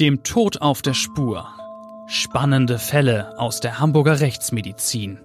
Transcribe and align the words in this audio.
Dem 0.00 0.22
Tod 0.22 0.62
auf 0.62 0.80
der 0.80 0.94
Spur. 0.94 1.46
Spannende 2.06 2.78
Fälle 2.78 3.38
aus 3.38 3.60
der 3.60 3.80
Hamburger 3.80 4.20
Rechtsmedizin. 4.20 5.18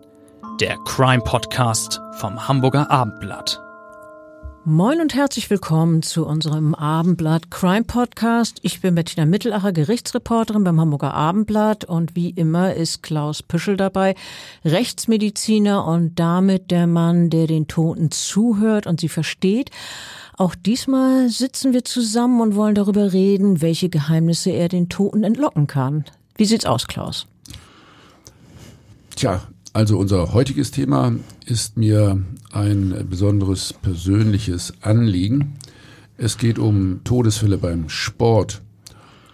Der 0.60 0.76
Crime 0.84 1.24
Podcast 1.24 2.02
vom 2.18 2.46
Hamburger 2.50 2.92
Abendblatt. 2.92 3.62
Moin 4.66 5.00
und 5.00 5.14
herzlich 5.14 5.50
willkommen 5.50 6.02
zu 6.02 6.26
unserem 6.26 6.76
Abendblatt 6.76 7.52
Crime 7.52 7.86
Podcast. 7.86 8.58
Ich 8.64 8.82
bin 8.82 8.96
Bettina 8.96 9.26
Mittelacher, 9.26 9.72
Gerichtsreporterin 9.72 10.64
beim 10.64 10.82
Hamburger 10.82 11.14
Abendblatt 11.14 11.86
und 11.86 12.16
wie 12.16 12.32
immer 12.32 12.74
ist 12.74 13.02
Klaus 13.02 13.44
Püschel 13.44 13.78
dabei, 13.78 14.16
Rechtsmediziner 14.66 15.86
und 15.86 16.20
damit 16.20 16.72
der 16.72 16.88
Mann, 16.88 17.30
der 17.30 17.48
den 17.48 17.68
Toten 17.68 18.10
zuhört 18.12 18.88
und 18.88 19.00
sie 19.00 19.08
versteht. 19.08 19.70
Auch 20.38 20.54
diesmal 20.54 21.30
sitzen 21.30 21.72
wir 21.72 21.86
zusammen 21.86 22.42
und 22.42 22.56
wollen 22.56 22.76
darüber 22.76 23.14
reden, 23.14 23.62
welche 23.62 23.88
Geheimnisse 23.88 24.50
er 24.50 24.68
den 24.68 24.90
Toten 24.90 25.24
entlocken 25.24 25.68
kann. 25.68 26.04
Wie 26.36 26.46
sieht's 26.46 26.66
aus, 26.66 26.88
Klaus? 26.88 27.28
Tja, 29.16 29.42
also 29.72 29.98
unser 29.98 30.34
heutiges 30.34 30.72
Thema 30.72 31.14
ist 31.46 31.78
mir 31.78 32.22
ein 32.52 33.08
besonderes 33.10 33.72
persönliches 33.72 34.74
Anliegen. 34.82 35.54
Es 36.18 36.38
geht 36.38 36.60
um 36.60 37.02
Todesfälle 37.06 37.58
beim 37.58 37.88
Sport. 37.88 38.62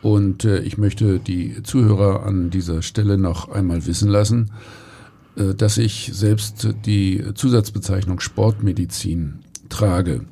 Und 0.04 0.46
äh, 0.46 0.60
ich 0.60 0.78
möchte 0.78 1.20
die 1.20 1.62
Zuhörer 1.64 2.26
an 2.26 2.50
dieser 2.50 2.82
Stelle 2.82 3.18
noch 3.18 3.50
einmal 3.50 3.86
wissen 3.86 4.10
lassen, 4.10 4.52
äh, 5.36 5.54
dass 5.54 5.78
ich 5.78 6.12
selbst 6.14 6.76
die 6.86 7.24
Zusatzbezeichnung 7.36 8.20
Sportmedizin 8.20 9.40
trage. 9.70 10.26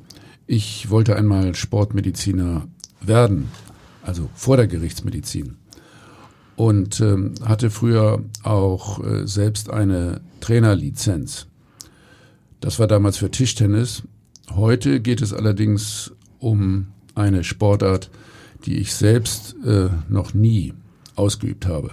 Ich 0.52 0.90
wollte 0.90 1.14
einmal 1.14 1.54
Sportmediziner 1.54 2.66
werden, 3.00 3.52
also 4.02 4.28
vor 4.34 4.56
der 4.56 4.66
Gerichtsmedizin 4.66 5.58
und 6.56 7.00
ähm, 7.00 7.34
hatte 7.44 7.70
früher 7.70 8.24
auch 8.42 8.98
äh, 8.98 9.28
selbst 9.28 9.70
eine 9.70 10.22
Trainerlizenz. 10.40 11.46
Das 12.60 12.80
war 12.80 12.88
damals 12.88 13.18
für 13.18 13.30
Tischtennis. 13.30 14.02
Heute 14.50 14.98
geht 14.98 15.22
es 15.22 15.32
allerdings 15.32 16.10
um 16.40 16.88
eine 17.14 17.44
Sportart, 17.44 18.10
die 18.66 18.78
ich 18.78 18.92
selbst 18.92 19.54
äh, 19.64 19.90
noch 20.08 20.34
nie 20.34 20.74
ausgeübt 21.14 21.66
habe. 21.66 21.92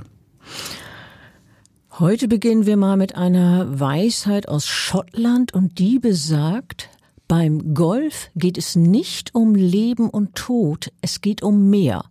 Heute 1.99 2.27
beginnen 2.27 2.65
wir 2.65 2.77
mal 2.77 2.97
mit 2.97 3.15
einer 3.15 3.79
Weisheit 3.79 4.47
aus 4.47 4.65
Schottland 4.65 5.53
und 5.53 5.77
die 5.77 5.99
besagt, 5.99 6.89
beim 7.27 7.73
Golf 7.73 8.29
geht 8.35 8.57
es 8.57 8.75
nicht 8.75 9.35
um 9.35 9.55
Leben 9.55 10.09
und 10.09 10.35
Tod, 10.35 10.91
es 11.01 11.21
geht 11.21 11.43
um 11.43 11.69
mehr. 11.69 12.05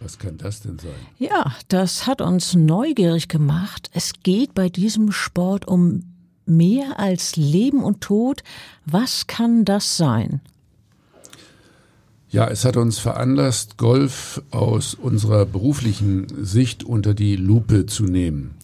Was 0.00 0.18
kann 0.18 0.36
das 0.36 0.60
denn 0.60 0.78
sein? 0.78 0.90
Ja, 1.18 1.54
das 1.68 2.06
hat 2.06 2.20
uns 2.20 2.54
neugierig 2.54 3.28
gemacht. 3.28 3.90
Es 3.94 4.12
geht 4.22 4.54
bei 4.54 4.68
diesem 4.68 5.10
Sport 5.10 5.66
um 5.66 6.02
mehr 6.44 6.98
als 6.98 7.36
Leben 7.36 7.82
und 7.82 8.02
Tod. 8.02 8.42
Was 8.84 9.26
kann 9.26 9.64
das 9.64 9.96
sein? 9.96 10.40
Ja, 12.28 12.48
es 12.48 12.64
hat 12.64 12.76
uns 12.76 12.98
veranlasst, 12.98 13.78
Golf 13.78 14.42
aus 14.50 14.94
unserer 14.94 15.46
beruflichen 15.46 16.26
Sicht 16.44 16.84
unter 16.84 17.14
die 17.14 17.36
Lupe 17.36 17.86
zu 17.86 18.04
nehmen. 18.04 18.54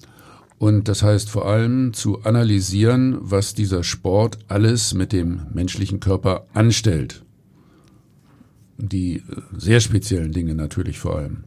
Und 0.63 0.87
das 0.87 1.03
heißt 1.03 1.29
vor 1.29 1.47
allem 1.47 1.93
zu 1.93 2.23
analysieren, 2.23 3.19
was 3.21 3.55
dieser 3.55 3.83
Sport 3.83 4.39
alles 4.49 4.95
mit 4.95 5.13
dem 5.13 5.43
menschlichen 5.53 5.99
Körper 5.99 6.47
anstellt 6.55 7.25
die 8.83 9.17
äh, 9.17 9.23
sehr 9.57 9.81
speziellen 9.81 10.33
Dinge 10.33 10.55
natürlich 10.55 10.99
vor 10.99 11.17
allem. 11.17 11.45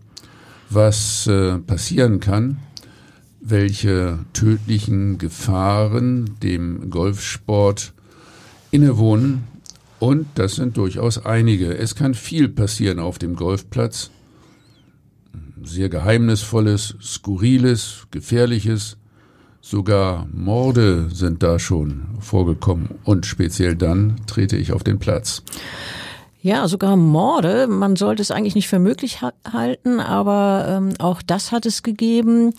Was 0.70 1.28
äh, 1.28 1.60
passieren 1.60 2.20
kann, 2.20 2.58
welche 3.40 4.20
tödlichen 4.34 5.18
Gefahren 5.20 6.38
dem 6.42 6.90
Golfsport 6.90 7.94
innewohnen. 8.72 9.44
Und 10.00 10.28
das 10.36 10.56
sind 10.56 10.78
durchaus 10.78 11.24
einige. 11.24 11.78
Es 11.78 11.96
kann 11.96 12.16
viel 12.16 12.50
passieren 12.50 13.00
auf 13.00 13.20
dem 13.20 13.36
Golfplatz. 13.36 14.10
Sehr 15.64 15.90
geheimnisvolles, 15.90 16.96
skurriles, 17.02 18.08
gefährliches. 18.12 18.98
Sogar 19.68 20.28
Morde 20.32 21.10
sind 21.10 21.42
da 21.42 21.58
schon 21.58 22.04
vorgekommen. 22.20 23.00
Und 23.04 23.26
speziell 23.26 23.76
dann 23.76 24.18
trete 24.28 24.58
ich 24.58 24.72
auf 24.72 24.84
den 24.84 25.00
Platz. 25.00 25.42
Ja, 26.40 26.68
sogar 26.68 26.96
Morde. 26.96 27.66
Man 27.66 27.96
sollte 27.96 28.22
es 28.22 28.30
eigentlich 28.30 28.54
nicht 28.54 28.68
für 28.68 28.78
möglich 28.78 29.22
halten, 29.52 30.00
aber 30.00 30.68
ähm, 30.70 30.94
auch 31.00 31.24
das 31.24 31.52
hat 31.52 31.66
es 31.66 31.82
gegeben. 31.82 32.54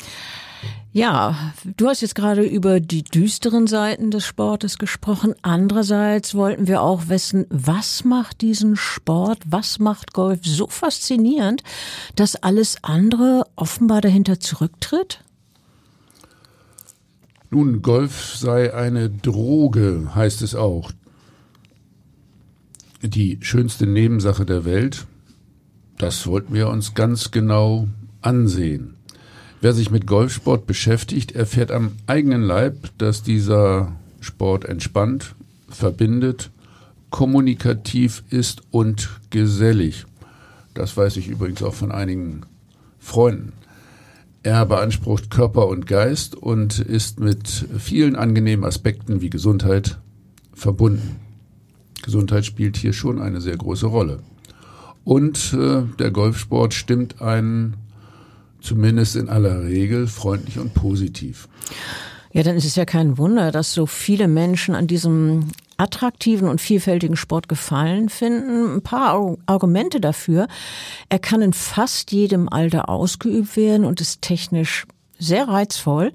Ja, 0.92 1.52
du 1.76 1.86
hast 1.86 2.00
jetzt 2.00 2.16
gerade 2.16 2.42
über 2.42 2.80
die 2.80 3.04
düsteren 3.04 3.68
Seiten 3.68 4.10
des 4.10 4.24
Sportes 4.26 4.76
gesprochen. 4.76 5.36
Andererseits 5.42 6.34
wollten 6.34 6.66
wir 6.66 6.82
auch 6.82 7.02
wissen, 7.06 7.46
was 7.50 8.02
macht 8.02 8.40
diesen 8.40 8.74
Sport, 8.74 9.38
was 9.46 9.78
macht 9.78 10.12
Golf 10.12 10.40
so 10.42 10.66
faszinierend, 10.66 11.62
dass 12.16 12.34
alles 12.34 12.78
andere 12.82 13.46
offenbar 13.54 14.00
dahinter 14.00 14.40
zurücktritt? 14.40 15.20
Nun, 17.50 17.82
Golf 17.82 18.34
sei 18.34 18.74
eine 18.74 19.08
Droge, 19.08 20.14
heißt 20.14 20.42
es 20.42 20.54
auch 20.54 20.90
die 23.02 23.38
schönste 23.40 23.86
Nebensache 23.86 24.44
der 24.44 24.64
Welt, 24.64 25.06
das 25.98 26.26
wollten 26.26 26.54
wir 26.54 26.68
uns 26.68 26.94
ganz 26.94 27.30
genau 27.30 27.88
ansehen. 28.20 28.94
Wer 29.60 29.72
sich 29.72 29.90
mit 29.90 30.06
Golfsport 30.06 30.66
beschäftigt, 30.66 31.32
erfährt 31.32 31.70
am 31.70 31.92
eigenen 32.06 32.42
Leib, 32.42 32.90
dass 32.98 33.22
dieser 33.22 33.96
Sport 34.20 34.64
entspannt, 34.64 35.34
verbindet, 35.68 36.50
kommunikativ 37.10 38.22
ist 38.28 38.62
und 38.70 39.20
gesellig. 39.30 40.04
Das 40.74 40.96
weiß 40.96 41.16
ich 41.16 41.28
übrigens 41.28 41.62
auch 41.62 41.74
von 41.74 41.90
einigen 41.90 42.42
Freunden. 42.98 43.52
Er 44.46 44.64
beansprucht 44.64 45.28
Körper 45.28 45.66
und 45.66 45.88
Geist 45.88 46.36
und 46.36 46.78
ist 46.78 47.18
mit 47.18 47.48
vielen 47.80 48.14
angenehmen 48.14 48.64
Aspekten 48.64 49.20
wie 49.20 49.28
Gesundheit 49.28 49.98
verbunden. 50.54 51.16
Gesundheit 52.04 52.44
spielt 52.44 52.76
hier 52.76 52.92
schon 52.92 53.20
eine 53.20 53.40
sehr 53.40 53.56
große 53.56 53.86
Rolle. 53.86 54.20
Und 55.02 55.52
äh, 55.52 55.82
der 55.98 56.12
Golfsport 56.12 56.74
stimmt 56.74 57.20
einen 57.20 57.74
zumindest 58.60 59.16
in 59.16 59.28
aller 59.28 59.64
Regel 59.64 60.06
freundlich 60.06 60.60
und 60.60 60.74
positiv. 60.74 61.48
Ja, 62.32 62.44
dann 62.44 62.54
ist 62.54 62.66
es 62.66 62.76
ja 62.76 62.84
kein 62.84 63.18
Wunder, 63.18 63.50
dass 63.50 63.74
so 63.74 63.84
viele 63.84 64.28
Menschen 64.28 64.76
an 64.76 64.86
diesem 64.86 65.46
attraktiven 65.76 66.48
und 66.48 66.60
vielfältigen 66.60 67.16
Sport 67.16 67.48
gefallen 67.48 68.08
finden. 68.08 68.76
Ein 68.76 68.82
paar 68.82 69.36
Argumente 69.46 70.00
dafür. 70.00 70.48
Er 71.08 71.18
kann 71.18 71.42
in 71.42 71.52
fast 71.52 72.12
jedem 72.12 72.48
Alter 72.48 72.88
ausgeübt 72.88 73.56
werden 73.56 73.84
und 73.84 74.00
ist 74.00 74.22
technisch 74.22 74.86
sehr 75.18 75.48
reizvoll. 75.48 76.12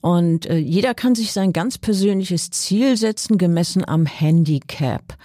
Und 0.00 0.46
äh, 0.46 0.58
jeder 0.58 0.92
kann 0.94 1.14
sich 1.14 1.32
sein 1.32 1.52
ganz 1.52 1.78
persönliches 1.78 2.50
Ziel 2.50 2.96
setzen, 2.96 3.38
gemessen 3.38 3.88
am 3.88 4.04
Handicap. 4.04 5.16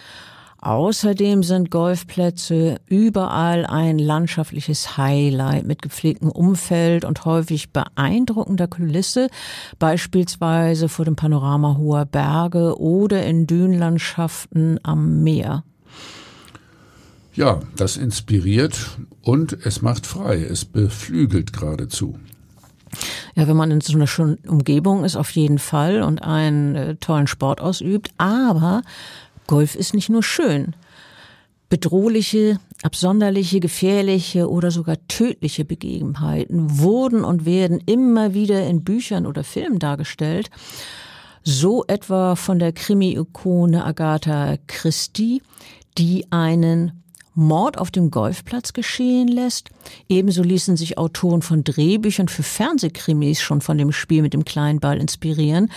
Außerdem 0.62 1.42
sind 1.42 1.72
Golfplätze 1.72 2.82
überall 2.88 3.66
ein 3.66 3.98
landschaftliches 3.98 4.98
Highlight 4.98 5.66
mit 5.66 5.82
gepflegtem 5.82 6.30
Umfeld 6.30 7.06
und 7.06 7.24
häufig 7.24 7.72
beeindruckender 7.72 8.68
Kulisse, 8.68 9.30
beispielsweise 9.80 10.90
vor 10.90 11.06
dem 11.06 11.16
Panorama 11.16 11.78
hoher 11.78 12.06
Berge 12.06 12.78
oder 12.78 13.26
in 13.26 13.48
Dünenlandschaften 13.48 14.80
am 14.84 15.24
Meer. 15.24 15.64
Ja, 17.34 17.62
das 17.78 17.96
inspiriert 17.96 18.98
und 19.22 19.54
es 19.66 19.82
macht 19.82 20.06
frei, 20.06 20.44
es 20.44 20.66
beflügelt 20.66 21.54
geradezu. 21.54 22.20
Ja, 23.36 23.48
wenn 23.48 23.56
man 23.56 23.72
in 23.72 23.80
so 23.80 23.94
einer 23.94 24.08
schönen 24.08 24.40
Umgebung 24.48 25.06
ist, 25.06 25.16
auf 25.16 25.30
jeden 25.32 25.60
Fall 25.60 26.02
und 26.02 26.24
einen 26.24 26.76
äh, 26.76 26.96
tollen 26.96 27.28
Sport 27.28 27.62
ausübt. 27.62 28.10
Aber 28.18 28.82
Golf 29.50 29.74
ist 29.74 29.96
nicht 29.96 30.10
nur 30.10 30.22
schön. 30.22 30.76
Bedrohliche, 31.70 32.60
absonderliche, 32.84 33.60
gefährliche 33.60 34.48
oder 34.48 34.70
sogar 34.70 34.98
tödliche 35.08 35.66
Begebenheiten 35.66 36.78
wurden 36.78 37.24
und 37.24 37.48
werden 37.48 37.82
immer 37.88 38.36
wieder 38.36 38.68
in 38.68 38.84
Büchern 38.84 39.26
oder 39.26 39.44
Filmen 39.44 39.80
dargestellt. 39.80 40.52
So 41.44 41.84
etwa 41.88 42.36
von 42.36 42.60
der 42.60 42.74
Krimi-Ikone 42.74 43.84
Agatha 43.84 44.58
Christie, 44.68 45.42
die 45.98 46.32
einen 46.32 47.02
Mord 47.40 47.78
auf 47.78 47.90
dem 47.90 48.12
Golfplatz 48.12 48.74
geschehen 48.74 49.28
lässt. 49.28 49.70
Ebenso 50.08 50.44
ließen 50.44 50.78
sich 50.78 50.98
Autoren 50.98 51.42
von 51.42 51.64
Drehbüchern 51.64 52.28
für 52.28 52.44
Fernsehkrimis 52.44 53.42
schon 53.42 53.62
von 53.62 53.78
dem 53.78 53.92
Spiel 53.92 54.22
mit 54.22 54.34
dem 54.34 54.46
kleinen 54.46 54.80
Ball 54.80 55.00
inspirieren. 55.00 55.72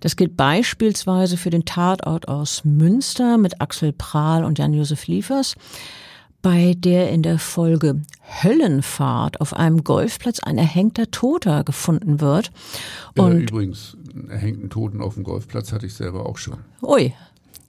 Das 0.00 0.16
gilt 0.16 0.36
beispielsweise 0.36 1.36
für 1.36 1.50
den 1.50 1.64
Tatort 1.64 2.28
aus 2.28 2.64
Münster 2.64 3.38
mit 3.38 3.60
Axel 3.60 3.92
Prahl 3.92 4.44
und 4.44 4.58
Jan-Josef 4.58 5.06
Liefers. 5.06 5.54
bei 6.42 6.74
der 6.76 7.10
in 7.10 7.22
der 7.22 7.38
Folge 7.38 8.02
Höllenfahrt 8.42 9.40
auf 9.40 9.54
einem 9.54 9.84
Golfplatz 9.84 10.40
ein 10.40 10.58
erhängter 10.58 11.10
Toter 11.10 11.62
gefunden 11.62 12.20
wird. 12.20 12.50
Und 13.16 13.32
äh, 13.32 13.42
übrigens, 13.44 13.96
einen 14.12 14.28
erhängten 14.28 14.68
Toten 14.68 15.00
auf 15.00 15.14
dem 15.14 15.22
Golfplatz 15.22 15.72
hatte 15.72 15.86
ich 15.86 15.94
selber 15.94 16.26
auch 16.26 16.38
schon. 16.38 16.58
Ui, 16.82 17.14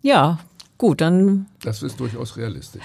ja, 0.02 0.40
gut, 0.80 1.02
dann. 1.02 1.46
Das 1.62 1.84
ist 1.84 2.00
durchaus 2.00 2.36
realistisch. 2.36 2.82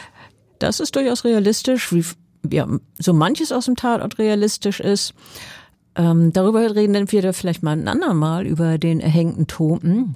Das 0.59 0.81
ist 0.81 0.97
durchaus 0.97 1.25
realistisch, 1.25 1.93
wie 1.93 2.05
ja, 2.51 2.67
so 2.99 3.13
manches 3.13 3.53
aus 3.53 3.67
dem 3.67 3.77
Tatort 3.77 4.19
realistisch 4.19 4.81
ist. 4.81 5.15
Ähm, 5.97 6.33
darüber 6.33 6.75
reden 6.75 7.11
wir 7.11 7.33
vielleicht 7.33 7.63
mal 7.63 7.73
ein 7.73 7.89
andermal 7.89 8.47
über 8.47 8.79
den 8.79 9.01
erhängten 9.01 9.47
Toten. 9.47 10.15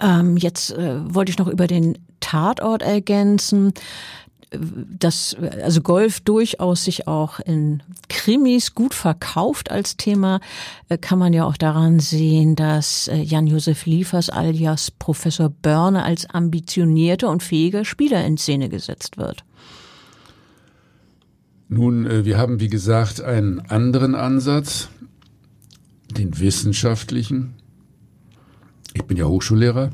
Ähm, 0.00 0.36
jetzt 0.36 0.72
äh, 0.72 1.14
wollte 1.14 1.30
ich 1.30 1.38
noch 1.38 1.48
über 1.48 1.66
den 1.66 1.98
Tatort 2.20 2.82
ergänzen 2.82 3.72
dass 4.50 5.36
also 5.62 5.80
Golf 5.82 6.20
durchaus 6.20 6.84
sich 6.84 7.06
auch 7.06 7.40
in 7.40 7.82
Krimis 8.08 8.74
gut 8.74 8.94
verkauft 8.94 9.70
als 9.70 9.96
Thema, 9.96 10.40
äh, 10.88 10.98
kann 10.98 11.18
man 11.18 11.32
ja 11.32 11.44
auch 11.44 11.56
daran 11.56 12.00
sehen, 12.00 12.56
dass 12.56 13.08
äh, 13.08 13.16
Jan-Josef 13.16 13.86
Liefers 13.86 14.30
alias 14.30 14.90
Professor 14.90 15.50
Börne 15.50 16.02
als 16.02 16.28
ambitionierter 16.30 17.28
und 17.28 17.42
fähiger 17.42 17.84
Spieler 17.84 18.24
in 18.24 18.38
Szene 18.38 18.68
gesetzt 18.68 19.18
wird. 19.18 19.44
Nun, 21.68 22.06
äh, 22.06 22.24
wir 22.24 22.38
haben 22.38 22.60
wie 22.60 22.68
gesagt 22.68 23.20
einen 23.20 23.60
anderen 23.60 24.14
Ansatz, 24.14 24.88
den 26.16 26.38
wissenschaftlichen. 26.38 27.54
Ich 28.94 29.04
bin 29.04 29.16
ja 29.16 29.26
Hochschullehrer. 29.26 29.90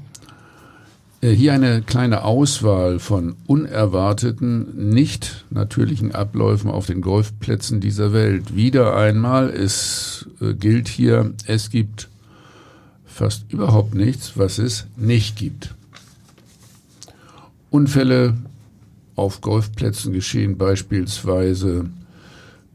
Äh, 1.20 1.30
hier 1.30 1.52
eine 1.52 1.82
kleine 1.82 2.22
Auswahl 2.22 3.00
von 3.00 3.34
unerwarteten, 3.46 4.90
nicht 4.90 5.46
natürlichen 5.50 6.14
Abläufen 6.14 6.70
auf 6.70 6.86
den 6.86 7.00
Golfplätzen 7.00 7.80
dieser 7.80 8.12
Welt. 8.12 8.54
Wieder 8.54 8.96
einmal, 8.96 9.50
es 9.50 10.28
äh, 10.40 10.54
gilt 10.54 10.86
hier, 10.86 11.34
es 11.46 11.70
gibt 11.70 12.08
fast 13.04 13.50
überhaupt 13.52 13.94
nichts, 13.94 14.36
was 14.36 14.58
es 14.58 14.86
nicht 14.96 15.36
gibt. 15.36 15.74
Unfälle 17.70 18.34
auf 19.16 19.40
Golfplätzen 19.40 20.12
geschehen 20.12 20.58
beispielsweise 20.58 21.90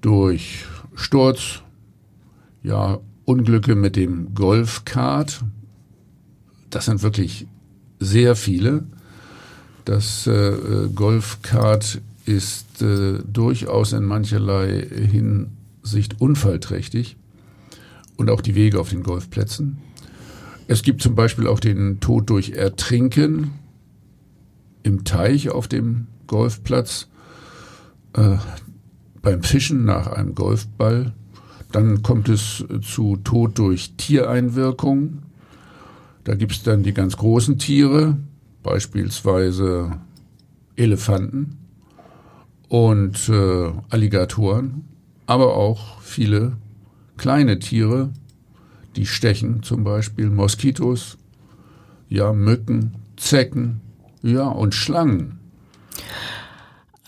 durch 0.01 0.65
Sturz, 0.95 1.61
ja, 2.63 2.99
Unglücke 3.25 3.75
mit 3.75 3.95
dem 3.95 4.33
Golfkart. 4.33 5.43
Das 6.69 6.85
sind 6.85 7.03
wirklich 7.03 7.45
sehr 7.99 8.35
viele. 8.35 8.85
Das 9.85 10.25
äh, 10.27 10.87
Golfkart 10.93 12.01
ist 12.25 12.81
äh, 12.81 13.19
durchaus 13.31 13.93
in 13.93 14.03
mancherlei 14.03 14.87
Hinsicht 14.89 16.19
unfallträchtig 16.21 17.17
und 18.17 18.29
auch 18.29 18.41
die 18.41 18.55
Wege 18.55 18.79
auf 18.79 18.89
den 18.89 19.03
Golfplätzen. 19.03 19.77
Es 20.67 20.83
gibt 20.83 21.01
zum 21.01 21.15
Beispiel 21.15 21.47
auch 21.47 21.59
den 21.59 21.99
Tod 21.99 22.29
durch 22.29 22.51
Ertrinken 22.51 23.51
im 24.83 25.03
Teich 25.03 25.49
auf 25.49 25.67
dem 25.67 26.07
Golfplatz, 26.29 27.07
äh, 28.13 28.37
beim 29.21 29.43
Fischen 29.43 29.83
nach 29.83 30.07
einem 30.07 30.33
Golfball. 30.35 31.13
Dann 31.73 32.01
kommt 32.01 32.29
es 32.29 32.63
zu 32.81 33.17
Tod 33.17 33.57
durch 33.59 33.95
Tiereinwirkung. 33.97 35.23
Da 36.23 36.35
gibt 36.35 36.53
es 36.53 36.63
dann 36.63 36.83
die 36.83 36.93
ganz 36.93 37.17
großen 37.17 37.57
Tiere, 37.57 38.17
beispielsweise 38.63 39.99
Elefanten 40.75 41.57
und 42.69 43.27
äh, 43.29 43.71
Alligatoren, 43.89 44.85
aber 45.25 45.55
auch 45.55 46.01
viele 46.01 46.57
kleine 47.17 47.59
Tiere, 47.59 48.11
die 48.95 49.05
stechen, 49.05 49.63
zum 49.63 49.83
Beispiel 49.83 50.29
Moskitos, 50.29 51.17
ja, 52.07 52.33
Mücken, 52.33 52.95
Zecken, 53.17 53.81
ja, 54.21 54.47
und 54.47 54.73
Schlangen. 54.73 55.38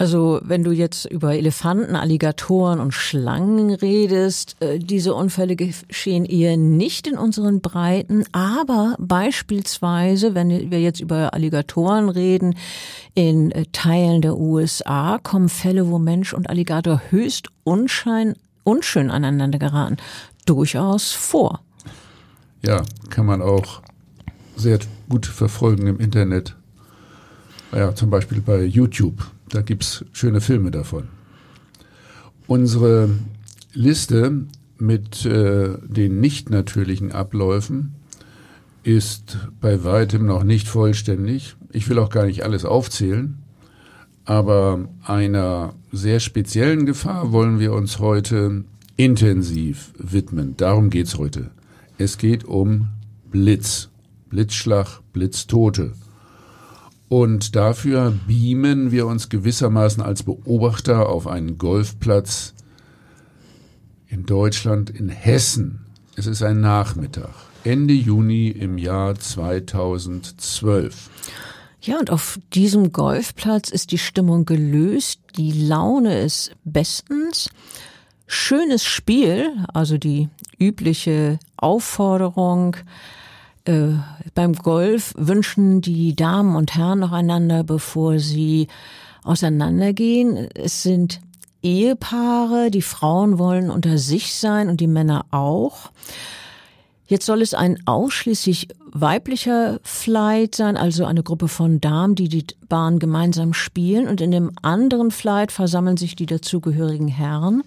Also 0.01 0.39
wenn 0.43 0.63
du 0.63 0.71
jetzt 0.71 1.05
über 1.05 1.35
Elefanten, 1.35 1.95
Alligatoren 1.95 2.79
und 2.79 2.91
Schlangen 2.91 3.69
redest, 3.69 4.55
äh, 4.59 4.79
diese 4.79 5.13
Unfälle 5.13 5.55
geschehen 5.55 6.25
eher 6.25 6.57
nicht 6.57 7.05
in 7.05 7.19
unseren 7.19 7.61
Breiten, 7.61 8.23
aber 8.31 8.95
beispielsweise, 8.97 10.33
wenn 10.33 10.71
wir 10.71 10.81
jetzt 10.81 11.01
über 11.01 11.35
Alligatoren 11.35 12.09
reden, 12.09 12.55
in 13.13 13.51
äh, 13.51 13.65
Teilen 13.73 14.23
der 14.23 14.37
USA 14.37 15.19
kommen 15.21 15.49
Fälle, 15.49 15.87
wo 15.87 15.99
Mensch 15.99 16.33
und 16.33 16.49
Alligator 16.49 16.99
höchst 17.11 17.49
unschein, 17.63 18.33
unschön 18.63 19.11
aneinander 19.11 19.59
geraten, 19.59 19.97
durchaus 20.47 21.11
vor. 21.11 21.59
Ja, 22.65 22.81
kann 23.11 23.27
man 23.27 23.43
auch 23.43 23.83
sehr 24.55 24.79
gut 25.09 25.27
verfolgen 25.27 25.85
im 25.85 25.99
Internet. 25.99 26.55
Ja, 27.73 27.95
zum 27.95 28.09
Beispiel 28.09 28.41
bei 28.41 28.63
YouTube 28.63 29.23
da 29.51 29.61
gibt's 29.61 30.05
schöne 30.13 30.41
Filme 30.41 30.71
davon. 30.71 31.09
Unsere 32.47 33.09
Liste 33.73 34.45
mit 34.77 35.25
äh, 35.25 35.77
den 35.83 36.19
nicht 36.19 36.49
natürlichen 36.49 37.11
Abläufen 37.11 37.93
ist 38.83 39.37
bei 39.59 39.83
weitem 39.83 40.25
noch 40.25 40.43
nicht 40.43 40.67
vollständig. 40.67 41.55
Ich 41.71 41.87
will 41.89 41.99
auch 41.99 42.09
gar 42.09 42.25
nicht 42.25 42.43
alles 42.43 42.65
aufzählen, 42.65 43.37
aber 44.25 44.87
einer 45.03 45.75
sehr 45.91 46.19
speziellen 46.19 46.85
Gefahr 46.85 47.31
wollen 47.31 47.59
wir 47.59 47.73
uns 47.73 47.99
heute 47.99 48.63
intensiv 48.95 49.93
widmen. 49.97 50.55
Darum 50.57 50.89
geht's 50.89 51.17
heute. 51.17 51.51
Es 51.97 52.17
geht 52.17 52.45
um 52.45 52.87
Blitz, 53.29 53.89
Blitzschlag, 54.29 55.01
Blitztote. 55.13 55.93
Und 57.11 57.57
dafür 57.57 58.17
beamen 58.25 58.91
wir 58.91 59.05
uns 59.05 59.27
gewissermaßen 59.27 60.01
als 60.01 60.23
Beobachter 60.23 61.09
auf 61.09 61.27
einen 61.27 61.57
Golfplatz 61.57 62.53
in 64.07 64.25
Deutschland, 64.25 64.89
in 64.89 65.09
Hessen. 65.09 65.87
Es 66.15 66.25
ist 66.25 66.41
ein 66.41 66.61
Nachmittag, 66.61 67.33
Ende 67.65 67.93
Juni 67.93 68.47
im 68.47 68.77
Jahr 68.77 69.15
2012. 69.15 71.09
Ja, 71.81 71.99
und 71.99 72.11
auf 72.11 72.39
diesem 72.53 72.93
Golfplatz 72.93 73.71
ist 73.71 73.91
die 73.91 73.97
Stimmung 73.97 74.45
gelöst, 74.45 75.19
die 75.35 75.51
Laune 75.51 76.21
ist 76.21 76.53
bestens. 76.63 77.49
Schönes 78.25 78.85
Spiel, 78.85 79.49
also 79.73 79.97
die 79.97 80.29
übliche 80.57 81.39
Aufforderung, 81.57 82.77
äh, 83.65 83.93
beim 84.33 84.53
Golf 84.53 85.13
wünschen 85.17 85.81
die 85.81 86.15
Damen 86.15 86.55
und 86.55 86.75
Herren 86.75 86.99
noch 86.99 87.11
einander, 87.11 87.63
bevor 87.63 88.19
sie 88.19 88.67
auseinandergehen. 89.23 90.49
Es 90.55 90.83
sind 90.83 91.21
Ehepaare, 91.63 92.71
die 92.71 92.81
Frauen 92.81 93.37
wollen 93.37 93.69
unter 93.69 93.97
sich 93.97 94.35
sein 94.35 94.69
und 94.69 94.81
die 94.81 94.87
Männer 94.87 95.25
auch. 95.31 95.91
Jetzt 97.05 97.25
soll 97.25 97.41
es 97.41 97.53
ein 97.53 97.77
ausschließlich 97.85 98.69
weiblicher 98.93 99.79
Flight 99.83 100.55
sein, 100.55 100.77
also 100.77 101.05
eine 101.05 101.23
Gruppe 101.23 101.49
von 101.49 101.81
Damen, 101.81 102.15
die 102.15 102.29
die 102.29 102.45
Bahn 102.69 102.99
gemeinsam 102.99 103.53
spielen 103.53 104.07
und 104.07 104.21
in 104.21 104.31
dem 104.31 104.51
anderen 104.61 105.11
Flight 105.11 105.51
versammeln 105.51 105.97
sich 105.97 106.15
die 106.15 106.25
dazugehörigen 106.25 107.09
Herren. 107.09 107.63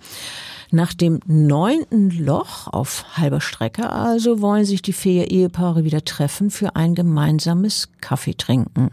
Nach 0.70 0.94
dem 0.94 1.20
neunten 1.26 2.10
Loch 2.10 2.68
auf 2.68 3.16
halber 3.16 3.40
Strecke 3.40 3.90
also 3.90 4.40
wollen 4.40 4.64
sich 4.64 4.82
die 4.82 4.92
vier 4.92 5.30
Ehepaare 5.30 5.84
wieder 5.84 6.04
treffen 6.04 6.50
für 6.50 6.76
ein 6.76 6.94
gemeinsames 6.94 7.88
Kaffee 8.00 8.34
trinken. 8.34 8.90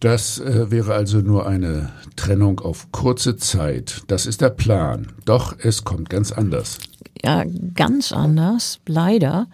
Das 0.00 0.40
äh, 0.40 0.70
wäre 0.70 0.94
also 0.94 1.18
nur 1.18 1.46
eine 1.46 1.90
Trennung 2.16 2.60
auf 2.60 2.90
kurze 2.90 3.36
Zeit. 3.36 4.02
Das 4.06 4.24
ist 4.24 4.40
der 4.40 4.48
Plan. 4.48 5.08
Doch 5.26 5.54
es 5.58 5.84
kommt 5.84 6.08
ganz 6.08 6.32
anders. 6.32 6.78
Ja, 7.22 7.44
ganz 7.74 8.10
anders, 8.10 8.80
leider. 8.86 9.48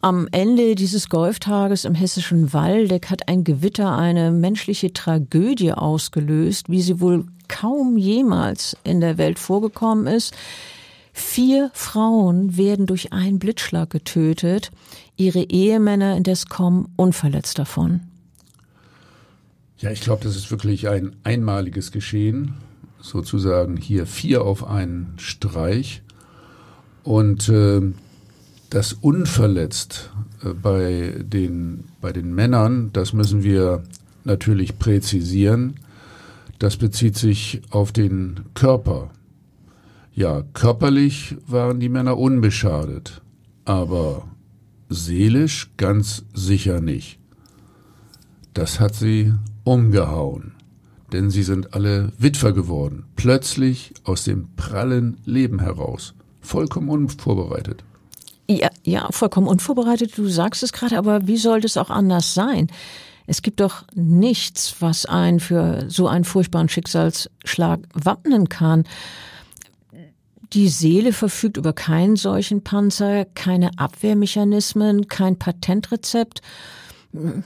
Am 0.00 0.28
Ende 0.30 0.76
dieses 0.76 1.08
Golftages 1.08 1.84
im 1.84 1.94
hessischen 1.94 2.52
Waldeck 2.52 3.10
hat 3.10 3.28
ein 3.28 3.42
Gewitter 3.42 3.96
eine 3.96 4.30
menschliche 4.30 4.92
Tragödie 4.92 5.72
ausgelöst, 5.72 6.68
wie 6.68 6.82
sie 6.82 7.00
wohl 7.00 7.26
kaum 7.48 7.96
jemals 7.96 8.76
in 8.84 9.00
der 9.00 9.18
Welt 9.18 9.40
vorgekommen 9.40 10.06
ist. 10.06 10.34
Vier 11.12 11.72
Frauen 11.74 12.56
werden 12.56 12.86
durch 12.86 13.12
einen 13.12 13.40
Blitzschlag 13.40 13.90
getötet, 13.90 14.70
ihre 15.16 15.42
Ehemänner 15.42 16.16
indes 16.16 16.46
kommen 16.46 16.92
unverletzt 16.94 17.58
davon. 17.58 18.02
Ja, 19.78 19.90
ich 19.90 20.00
glaube, 20.00 20.22
das 20.22 20.36
ist 20.36 20.52
wirklich 20.52 20.88
ein 20.88 21.16
einmaliges 21.24 21.90
Geschehen, 21.90 22.54
sozusagen 23.00 23.76
hier 23.76 24.06
vier 24.06 24.42
auf 24.42 24.64
einen 24.64 25.14
Streich. 25.18 26.02
Und 27.02 27.48
äh, 27.48 27.80
das 28.70 28.92
unverletzt 28.92 30.10
äh, 30.44 30.50
bei, 30.50 31.14
den, 31.18 31.84
bei 32.00 32.12
den 32.12 32.34
Männern, 32.34 32.90
das 32.92 33.12
müssen 33.12 33.42
wir 33.42 33.82
natürlich 34.24 34.78
präzisieren. 34.78 35.74
Das 36.58 36.76
bezieht 36.76 37.16
sich 37.16 37.62
auf 37.70 37.92
den 37.92 38.40
Körper. 38.54 39.10
Ja, 40.12 40.42
körperlich 40.52 41.36
waren 41.46 41.78
die 41.78 41.88
Männer 41.88 42.18
unbeschadet, 42.18 43.22
aber 43.64 44.26
seelisch 44.88 45.70
ganz 45.76 46.24
sicher 46.34 46.80
nicht. 46.80 47.20
Das 48.54 48.80
hat 48.80 48.96
sie 48.96 49.32
umgehauen, 49.62 50.54
denn 51.12 51.30
sie 51.30 51.44
sind 51.44 51.74
alle 51.74 52.12
Witwer 52.18 52.52
geworden, 52.52 53.04
plötzlich 53.14 53.94
aus 54.02 54.24
dem 54.24 54.48
prallen 54.56 55.18
Leben 55.24 55.60
heraus, 55.60 56.14
vollkommen 56.40 56.88
unvorbereitet. 56.88 57.84
Ja, 58.50 58.70
ja, 58.82 59.08
vollkommen 59.10 59.46
unvorbereitet, 59.46 60.16
du 60.16 60.26
sagst 60.26 60.62
es 60.62 60.72
gerade, 60.72 60.96
aber 60.96 61.26
wie 61.26 61.36
sollte 61.36 61.66
es 61.66 61.76
auch 61.76 61.90
anders 61.90 62.32
sein? 62.32 62.68
Es 63.26 63.42
gibt 63.42 63.60
doch 63.60 63.84
nichts, 63.94 64.76
was 64.80 65.04
einen 65.04 65.38
für 65.38 65.84
so 65.88 66.08
einen 66.08 66.24
furchtbaren 66.24 66.70
Schicksalsschlag 66.70 67.80
wappnen 67.92 68.48
kann. 68.48 68.84
Die 70.54 70.68
Seele 70.68 71.12
verfügt 71.12 71.58
über 71.58 71.74
keinen 71.74 72.16
solchen 72.16 72.64
Panzer, 72.64 73.26
keine 73.26 73.78
Abwehrmechanismen, 73.78 75.08
kein 75.08 75.38
Patentrezept. 75.38 76.40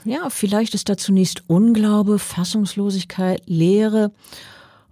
Ja, 0.05 0.29
vielleicht 0.29 0.73
ist 0.73 0.87
da 0.87 0.95
zunächst 0.95 1.43
Unglaube, 1.47 2.17
Fassungslosigkeit, 2.17 3.41
Leere. 3.45 4.13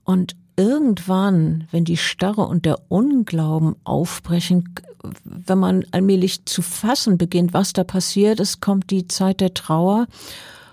Und 0.03 0.35
irgendwann, 0.55 1.67
wenn 1.71 1.85
die 1.85 1.97
Starre 1.97 2.41
und 2.41 2.65
der 2.65 2.79
Unglauben 2.89 3.75
aufbrechen, 3.83 4.75
wenn 5.23 5.57
man 5.57 5.85
allmählich 5.91 6.45
zu 6.45 6.61
fassen 6.61 7.17
beginnt, 7.17 7.53
was 7.53 7.73
da 7.73 7.83
passiert 7.83 8.39
ist, 8.39 8.61
kommt 8.61 8.91
die 8.91 9.07
Zeit 9.07 9.41
der 9.41 9.53
Trauer 9.53 10.07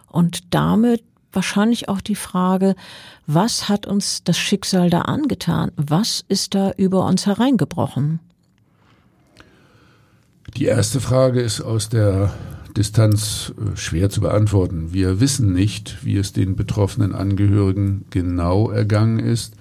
und 0.06 0.54
damit 0.54 1.02
wahrscheinlich 1.32 1.88
auch 1.88 2.00
die 2.00 2.14
Frage, 2.14 2.74
was 3.26 3.68
hat 3.68 3.86
uns 3.86 4.24
das 4.24 4.38
Schicksal 4.38 4.90
da 4.90 5.02
angetan? 5.02 5.72
Was 5.76 6.24
ist 6.28 6.54
da 6.54 6.72
über 6.76 7.06
uns 7.06 7.26
hereingebrochen? 7.26 8.20
Die 10.56 10.64
erste 10.64 11.00
Frage 11.00 11.40
ist 11.40 11.60
aus 11.60 11.88
der 11.88 12.32
Distanz 12.76 13.52
äh, 13.58 13.76
schwer 13.76 14.08
zu 14.10 14.20
beantworten. 14.20 14.92
Wir 14.92 15.20
wissen 15.20 15.52
nicht, 15.52 16.04
wie 16.04 16.16
es 16.16 16.32
den 16.32 16.56
betroffenen 16.56 17.14
Angehörigen 17.14 18.06
genau 18.10 18.70
ergangen 18.70 19.18
ist, 19.18 19.54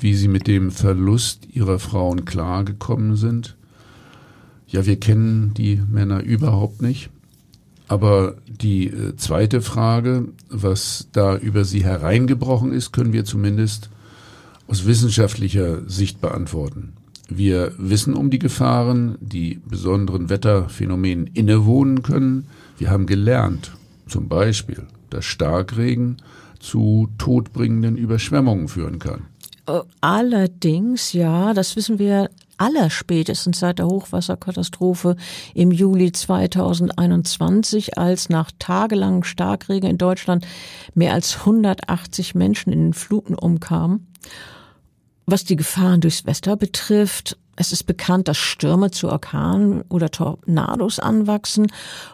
wie 0.00 0.14
sie 0.14 0.28
mit 0.28 0.46
dem 0.46 0.70
Verlust 0.70 1.48
ihrer 1.52 1.78
Frauen 1.78 2.24
klargekommen 2.24 3.16
sind. 3.16 3.56
Ja, 4.66 4.86
wir 4.86 5.00
kennen 5.00 5.54
die 5.54 5.80
Männer 5.90 6.22
überhaupt 6.22 6.82
nicht. 6.82 7.10
Aber 7.88 8.36
die 8.46 8.88
äh, 8.88 9.16
zweite 9.16 9.62
Frage, 9.62 10.28
was 10.50 11.08
da 11.12 11.36
über 11.36 11.64
sie 11.64 11.82
hereingebrochen 11.82 12.72
ist, 12.72 12.92
können 12.92 13.14
wir 13.14 13.24
zumindest 13.24 13.88
aus 14.66 14.84
wissenschaftlicher 14.84 15.88
Sicht 15.88 16.20
beantworten. 16.20 16.92
Wir 17.30 17.72
wissen 17.78 18.14
um 18.14 18.30
die 18.30 18.38
Gefahren, 18.38 19.16
die 19.20 19.60
besonderen 19.66 20.28
Wetterphänomenen 20.28 21.26
innewohnen 21.28 22.02
können. 22.02 22.46
Wir 22.78 22.90
haben 22.90 23.06
gelernt, 23.06 23.72
zum 24.06 24.28
Beispiel, 24.28 24.86
dass 25.10 25.24
Starkregen 25.24 26.18
zu 26.58 27.08
todbringenden 27.18 27.96
Überschwemmungen 27.96 28.68
führen 28.68 28.98
kann. 28.98 29.27
Allerdings, 30.00 31.12
ja, 31.12 31.52
das 31.52 31.76
wissen 31.76 31.98
wir 31.98 32.30
allerspätestens 32.56 33.60
seit 33.60 33.78
der 33.78 33.86
Hochwasserkatastrophe 33.86 35.16
im 35.54 35.70
Juli 35.70 36.10
2021, 36.10 37.98
als 37.98 38.30
nach 38.30 38.50
tagelangen 38.58 39.24
Starkregen 39.24 39.90
in 39.90 39.98
Deutschland 39.98 40.46
mehr 40.94 41.12
als 41.12 41.40
180 41.40 42.34
Menschen 42.34 42.72
in 42.72 42.80
den 42.80 42.94
Fluten 42.94 43.34
umkamen. 43.34 44.06
Was 45.26 45.44
die 45.44 45.56
Gefahren 45.56 46.00
durchs 46.00 46.24
Wetter 46.26 46.56
betrifft, 46.56 47.36
es 47.56 47.72
ist 47.72 47.84
bekannt, 47.84 48.28
dass 48.28 48.38
Stürme 48.38 48.90
zu 48.90 49.08
Orkanen 49.08 49.82
oder 49.88 50.10
Tornados 50.10 51.00
anwachsen 51.00 51.66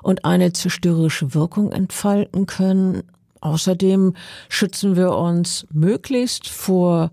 und 0.03 0.25
eine 0.25 0.53
zerstörerische 0.53 1.35
Wirkung 1.35 1.71
entfalten 1.71 2.47
können. 2.47 3.03
Außerdem 3.41 4.15
schützen 4.49 4.97
wir 4.97 5.13
uns 5.13 5.67
möglichst 5.71 6.49
vor 6.49 7.11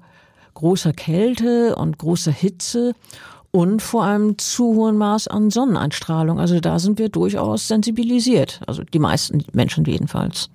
großer 0.61 0.93
Kälte 0.93 1.75
und 1.75 1.97
großer 1.97 2.31
Hitze 2.31 2.93
und 3.49 3.81
vor 3.81 4.05
einem 4.05 4.37
zu 4.37 4.75
hohen 4.75 4.95
Maß 4.97 5.27
an 5.27 5.49
Sonneneinstrahlung. 5.49 6.39
Also 6.39 6.59
da 6.59 6.77
sind 6.77 6.99
wir 6.99 7.09
durchaus 7.09 7.67
sensibilisiert. 7.67 8.61
Also 8.67 8.83
die 8.83 8.99
meisten 8.99 9.43
Menschen 9.53 9.83
jedenfalls. 9.85 10.49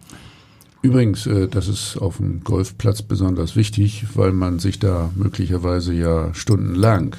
Übrigens, 0.82 1.26
äh, 1.26 1.48
das 1.48 1.66
ist 1.66 1.96
auf 1.98 2.18
dem 2.18 2.44
Golfplatz 2.44 3.02
besonders 3.02 3.56
wichtig, 3.56 4.06
weil 4.14 4.32
man 4.32 4.60
sich 4.60 4.78
da 4.78 5.10
möglicherweise 5.16 5.92
ja 5.92 6.32
stundenlang 6.34 7.16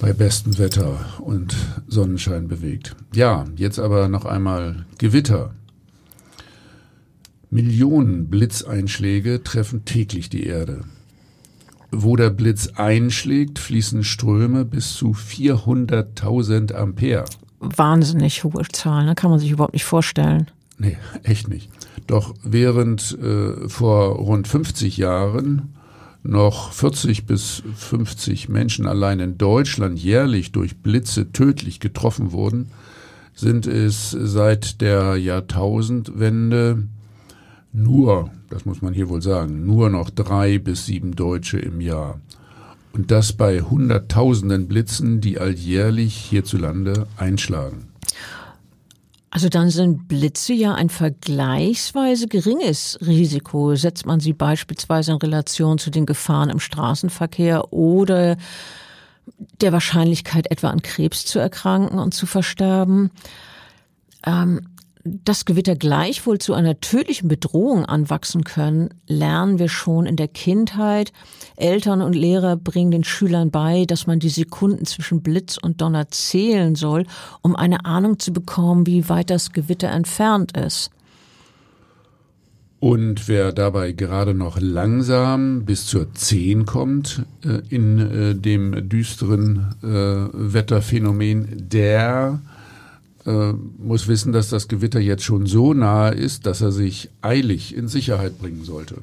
bei 0.00 0.12
bestem 0.12 0.58
Wetter 0.58 0.98
und 1.20 1.54
Sonnenschein 1.86 2.48
bewegt. 2.48 2.96
Ja, 3.14 3.44
jetzt 3.54 3.78
aber 3.78 4.08
noch 4.08 4.24
einmal 4.24 4.84
Gewitter. 4.98 5.54
Millionen 7.52 8.28
Blitzeinschläge 8.28 9.42
treffen 9.42 9.84
täglich 9.84 10.30
die 10.30 10.46
Erde. 10.46 10.84
Wo 11.90 12.16
der 12.16 12.30
Blitz 12.30 12.68
einschlägt, 12.76 13.58
fließen 13.58 14.04
Ströme 14.04 14.64
bis 14.64 14.94
zu 14.94 15.10
400.000 15.10 16.72
Ampere. 16.72 17.26
Wahnsinnig 17.60 18.42
hohe 18.42 18.66
Zahlen, 18.72 19.04
ne? 19.04 19.14
kann 19.14 19.30
man 19.30 19.38
sich 19.38 19.50
überhaupt 19.50 19.74
nicht 19.74 19.84
vorstellen. 19.84 20.50
Nee, 20.78 20.96
echt 21.24 21.48
nicht. 21.48 21.68
Doch 22.06 22.34
während 22.42 23.18
äh, 23.18 23.68
vor 23.68 24.16
rund 24.16 24.48
50 24.48 24.96
Jahren 24.96 25.74
noch 26.22 26.72
40 26.72 27.26
bis 27.26 27.62
50 27.76 28.48
Menschen 28.48 28.86
allein 28.86 29.20
in 29.20 29.36
Deutschland 29.36 29.98
jährlich 29.98 30.52
durch 30.52 30.78
Blitze 30.78 31.32
tödlich 31.32 31.80
getroffen 31.80 32.32
wurden, 32.32 32.70
sind 33.34 33.66
es 33.66 34.10
seit 34.10 34.80
der 34.80 35.16
Jahrtausendwende 35.16 36.88
nur, 37.72 38.30
das 38.50 38.64
muss 38.64 38.82
man 38.82 38.92
hier 38.92 39.08
wohl 39.08 39.22
sagen, 39.22 39.64
nur 39.64 39.88
noch 39.88 40.10
drei 40.10 40.58
bis 40.58 40.86
sieben 40.86 41.16
Deutsche 41.16 41.58
im 41.58 41.80
Jahr. 41.80 42.20
Und 42.92 43.10
das 43.10 43.32
bei 43.32 43.60
Hunderttausenden 43.62 44.68
Blitzen, 44.68 45.20
die 45.22 45.38
alljährlich 45.38 46.14
hierzulande 46.14 47.06
einschlagen. 47.16 47.88
Also 49.30 49.48
dann 49.48 49.70
sind 49.70 50.08
Blitze 50.08 50.52
ja 50.52 50.74
ein 50.74 50.90
vergleichsweise 50.90 52.28
geringes 52.28 52.98
Risiko. 53.00 53.74
Setzt 53.76 54.04
man 54.04 54.20
sie 54.20 54.34
beispielsweise 54.34 55.12
in 55.12 55.16
Relation 55.16 55.78
zu 55.78 55.90
den 55.90 56.04
Gefahren 56.04 56.50
im 56.50 56.60
Straßenverkehr 56.60 57.72
oder 57.72 58.36
der 59.62 59.72
Wahrscheinlichkeit, 59.72 60.50
etwa 60.50 60.68
an 60.68 60.82
Krebs 60.82 61.24
zu 61.24 61.38
erkranken 61.38 61.98
und 61.98 62.12
zu 62.12 62.26
versterben. 62.26 63.10
Ähm, 64.26 64.68
dass 65.04 65.44
Gewitter 65.44 65.74
gleichwohl 65.74 66.38
zu 66.38 66.54
einer 66.54 66.80
tödlichen 66.80 67.28
Bedrohung 67.28 67.84
anwachsen 67.84 68.44
können, 68.44 68.90
lernen 69.06 69.58
wir 69.58 69.68
schon 69.68 70.06
in 70.06 70.16
der 70.16 70.28
Kindheit. 70.28 71.12
Eltern 71.56 72.02
und 72.02 72.14
Lehrer 72.14 72.56
bringen 72.56 72.92
den 72.92 73.04
Schülern 73.04 73.50
bei, 73.50 73.84
dass 73.84 74.06
man 74.06 74.20
die 74.20 74.28
Sekunden 74.28 74.84
zwischen 74.84 75.22
Blitz 75.22 75.56
und 75.56 75.80
Donner 75.80 76.08
zählen 76.08 76.74
soll, 76.76 77.04
um 77.42 77.56
eine 77.56 77.84
Ahnung 77.84 78.18
zu 78.18 78.32
bekommen, 78.32 78.86
wie 78.86 79.08
weit 79.08 79.30
das 79.30 79.52
Gewitter 79.52 79.90
entfernt 79.90 80.56
ist. 80.56 80.90
Und 82.82 83.28
wer 83.28 83.52
dabei 83.52 83.92
gerade 83.92 84.34
noch 84.34 84.60
langsam 84.60 85.64
bis 85.64 85.86
zur 85.86 86.12
10 86.12 86.66
kommt 86.66 87.24
äh, 87.44 87.60
in 87.68 88.00
äh, 88.00 88.34
dem 88.34 88.88
düsteren 88.88 89.76
äh, 89.84 89.86
Wetterphänomen, 89.86 91.68
der 91.68 92.40
äh, 93.26 93.52
muss 93.52 94.08
wissen, 94.08 94.32
dass 94.32 94.48
das 94.48 94.68
Gewitter 94.68 95.00
jetzt 95.00 95.24
schon 95.24 95.46
so 95.46 95.74
nahe 95.74 96.12
ist, 96.12 96.46
dass 96.46 96.60
er 96.60 96.72
sich 96.72 97.10
eilig 97.20 97.76
in 97.76 97.88
Sicherheit 97.88 98.38
bringen 98.38 98.64
sollte. 98.64 98.98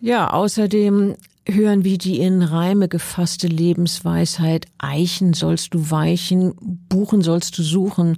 Ja, 0.00 0.30
außerdem 0.30 1.16
hören 1.46 1.84
wir 1.84 1.98
die 1.98 2.18
in 2.18 2.42
Reime 2.42 2.88
gefasste 2.88 3.46
Lebensweisheit, 3.46 4.66
Eichen 4.78 5.32
sollst 5.32 5.74
du 5.74 5.90
weichen, 5.90 6.54
Buchen 6.88 7.22
sollst 7.22 7.58
du 7.58 7.62
suchen. 7.62 8.16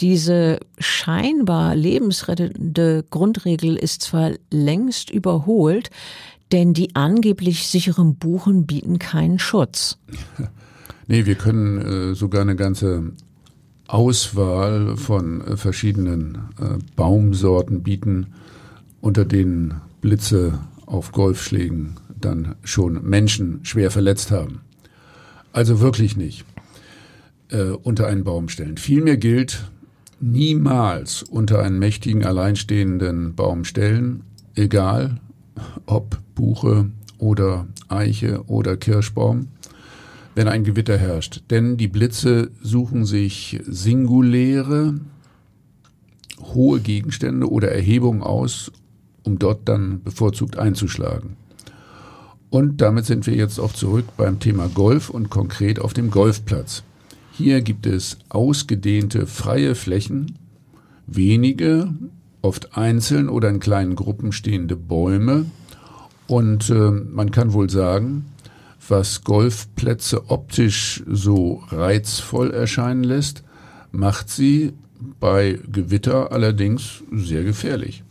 Diese 0.00 0.60
scheinbar 0.78 1.74
lebensrettende 1.74 3.04
Grundregel 3.10 3.76
ist 3.76 4.02
zwar 4.02 4.32
längst 4.50 5.10
überholt, 5.10 5.90
denn 6.52 6.72
die 6.72 6.94
angeblich 6.94 7.66
sicheren 7.66 8.16
Buchen 8.16 8.66
bieten 8.66 8.98
keinen 8.98 9.38
Schutz. 9.38 9.98
Nee, 11.10 11.24
wir 11.24 11.36
können 11.36 12.10
äh, 12.10 12.14
sogar 12.14 12.42
eine 12.42 12.54
ganze 12.54 13.12
Auswahl 13.88 14.96
von 14.96 15.40
äh, 15.40 15.56
verschiedenen 15.56 16.38
äh, 16.60 16.78
Baumsorten 16.94 17.82
bieten, 17.82 18.28
unter 19.00 19.24
denen 19.24 19.80
Blitze 20.00 20.60
auf 20.86 21.12
Golfschlägen 21.12 21.96
dann 22.20 22.54
schon 22.62 23.02
Menschen 23.08 23.60
schwer 23.62 23.90
verletzt 23.90 24.30
haben. 24.30 24.60
Also 25.52 25.80
wirklich 25.80 26.16
nicht 26.16 26.44
äh, 27.48 27.70
unter 27.70 28.06
einen 28.06 28.24
Baum 28.24 28.48
stellen. 28.48 28.76
Vielmehr 28.76 29.16
gilt, 29.16 29.64
niemals 30.20 31.22
unter 31.22 31.60
einen 31.62 31.78
mächtigen 31.78 32.24
alleinstehenden 32.24 33.34
Baum 33.34 33.64
stellen, 33.64 34.22
egal 34.54 35.20
ob 35.86 36.18
Buche 36.34 36.90
oder 37.18 37.66
Eiche 37.88 38.44
oder 38.46 38.76
Kirschbaum, 38.76 39.48
wenn 40.38 40.46
ein 40.46 40.62
Gewitter 40.62 40.96
herrscht. 40.96 41.42
Denn 41.50 41.76
die 41.76 41.88
Blitze 41.88 42.52
suchen 42.62 43.04
sich 43.04 43.58
singuläre, 43.66 45.00
hohe 46.40 46.78
Gegenstände 46.78 47.50
oder 47.50 47.72
Erhebungen 47.72 48.22
aus, 48.22 48.70
um 49.24 49.40
dort 49.40 49.68
dann 49.68 50.00
bevorzugt 50.04 50.56
einzuschlagen. 50.56 51.36
Und 52.50 52.80
damit 52.80 53.04
sind 53.04 53.26
wir 53.26 53.34
jetzt 53.34 53.58
auch 53.58 53.72
zurück 53.72 54.04
beim 54.16 54.38
Thema 54.38 54.68
Golf 54.68 55.10
und 55.10 55.28
konkret 55.28 55.80
auf 55.80 55.92
dem 55.92 56.08
Golfplatz. 56.08 56.84
Hier 57.32 57.60
gibt 57.60 57.84
es 57.84 58.18
ausgedehnte 58.28 59.26
freie 59.26 59.74
Flächen, 59.74 60.38
wenige, 61.08 61.92
oft 62.42 62.76
einzeln 62.76 63.28
oder 63.28 63.48
in 63.48 63.58
kleinen 63.58 63.96
Gruppen 63.96 64.30
stehende 64.30 64.76
Bäume. 64.76 65.46
Und 66.28 66.70
äh, 66.70 66.92
man 66.92 67.32
kann 67.32 67.54
wohl 67.54 67.68
sagen, 67.68 68.26
was 68.90 69.22
Golfplätze 69.22 70.30
optisch 70.30 71.02
so 71.06 71.62
reizvoll 71.68 72.52
erscheinen 72.52 73.04
lässt, 73.04 73.42
macht 73.90 74.28
sie 74.28 74.72
bei 75.20 75.58
Gewitter 75.70 76.32
allerdings 76.32 77.02
sehr 77.12 77.44
gefährlich. 77.44 78.02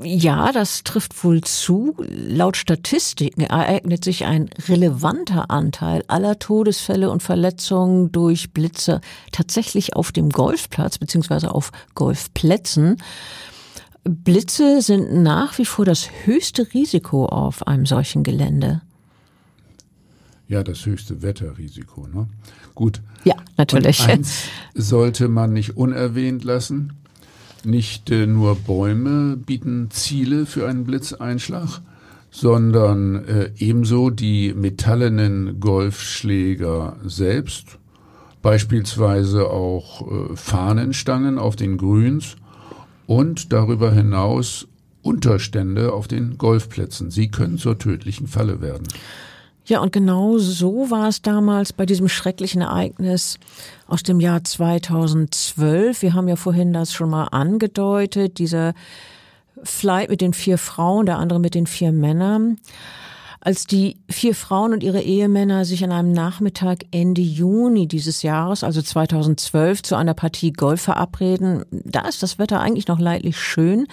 Ja, 0.00 0.52
das 0.52 0.84
trifft 0.84 1.22
wohl 1.22 1.42
zu. 1.42 1.94
Laut 2.08 2.56
Statistiken 2.56 3.42
ereignet 3.42 4.04
sich 4.04 4.24
ein 4.24 4.48
relevanter 4.68 5.50
Anteil 5.50 6.02
aller 6.08 6.38
Todesfälle 6.38 7.10
und 7.10 7.22
Verletzungen 7.22 8.10
durch 8.10 8.52
Blitze 8.52 9.00
tatsächlich 9.32 9.94
auf 9.94 10.10
dem 10.10 10.30
Golfplatz 10.30 10.98
beziehungsweise 10.98 11.54
auf 11.54 11.72
Golfplätzen. 11.94 12.96
Blitze 14.04 14.80
sind 14.80 15.22
nach 15.22 15.58
wie 15.58 15.66
vor 15.66 15.84
das 15.84 16.08
höchste 16.24 16.72
Risiko 16.72 17.26
auf 17.26 17.66
einem 17.66 17.86
solchen 17.86 18.24
Gelände. 18.24 18.80
Ja, 20.52 20.62
das 20.62 20.84
höchste 20.84 21.22
Wetterrisiko. 21.22 22.06
Ne? 22.12 22.26
Gut. 22.74 23.00
Ja, 23.24 23.36
natürlich. 23.56 24.00
Und 24.00 24.10
eins 24.10 24.42
sollte 24.74 25.28
man 25.28 25.54
nicht 25.54 25.78
unerwähnt 25.78 26.44
lassen. 26.44 26.92
Nicht 27.64 28.10
äh, 28.10 28.26
nur 28.26 28.56
Bäume 28.56 29.38
bieten 29.38 29.88
Ziele 29.90 30.44
für 30.44 30.68
einen 30.68 30.84
Blitzeinschlag, 30.84 31.80
sondern 32.30 33.24
äh, 33.24 33.50
ebenso 33.56 34.10
die 34.10 34.52
metallenen 34.52 35.58
Golfschläger 35.58 36.96
selbst, 37.02 37.78
beispielsweise 38.42 39.48
auch 39.48 40.02
äh, 40.02 40.36
Fahnenstangen 40.36 41.38
auf 41.38 41.56
den 41.56 41.78
Grüns 41.78 42.36
und 43.06 43.54
darüber 43.54 43.90
hinaus 43.90 44.68
Unterstände 45.00 45.94
auf 45.94 46.08
den 46.08 46.36
Golfplätzen. 46.36 47.10
Sie 47.10 47.30
können 47.30 47.56
zur 47.56 47.78
tödlichen 47.78 48.26
Falle 48.26 48.60
werden. 48.60 48.86
Ja, 49.64 49.80
und 49.80 49.92
genau 49.92 50.38
so 50.38 50.90
war 50.90 51.08
es 51.08 51.22
damals 51.22 51.72
bei 51.72 51.86
diesem 51.86 52.08
schrecklichen 52.08 52.62
Ereignis 52.62 53.38
aus 53.86 54.02
dem 54.02 54.18
Jahr 54.18 54.42
2012. 54.42 56.02
Wir 56.02 56.14
haben 56.14 56.26
ja 56.26 56.36
vorhin 56.36 56.72
das 56.72 56.92
schon 56.92 57.10
mal 57.10 57.26
angedeutet, 57.26 58.38
dieser 58.38 58.74
Flight 59.62 60.10
mit 60.10 60.20
den 60.20 60.32
vier 60.32 60.58
Frauen, 60.58 61.06
der 61.06 61.18
andere 61.18 61.38
mit 61.38 61.54
den 61.54 61.68
vier 61.68 61.92
Männern. 61.92 62.58
Als 63.44 63.66
die 63.66 63.98
vier 64.08 64.34
Frauen 64.34 64.72
und 64.72 64.82
ihre 64.82 65.00
Ehemänner 65.00 65.64
sich 65.64 65.82
an 65.82 65.90
einem 65.90 66.12
Nachmittag 66.12 66.84
Ende 66.92 67.22
Juni 67.22 67.88
dieses 67.88 68.22
Jahres, 68.22 68.62
also 68.62 68.82
2012, 68.82 69.82
zu 69.82 69.96
einer 69.96 70.14
Partie 70.14 70.52
Golf 70.52 70.82
verabreden, 70.82 71.64
da 71.70 72.06
ist 72.06 72.22
das 72.22 72.38
Wetter 72.38 72.60
eigentlich 72.60 72.86
noch 72.86 73.00
leidlich 73.00 73.38
schön. 73.38 73.86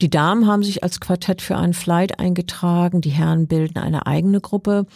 Die 0.00 0.10
Damen 0.10 0.46
haben 0.46 0.62
sich 0.62 0.82
als 0.82 1.00
Quartett 1.00 1.42
für 1.42 1.56
einen 1.56 1.74
Flight 1.74 2.18
eingetragen, 2.18 3.00
die 3.00 3.10
Herren 3.10 3.46
bilden 3.46 3.78
eine 3.78 4.06
eigene 4.06 4.40
Gruppe. 4.40 4.86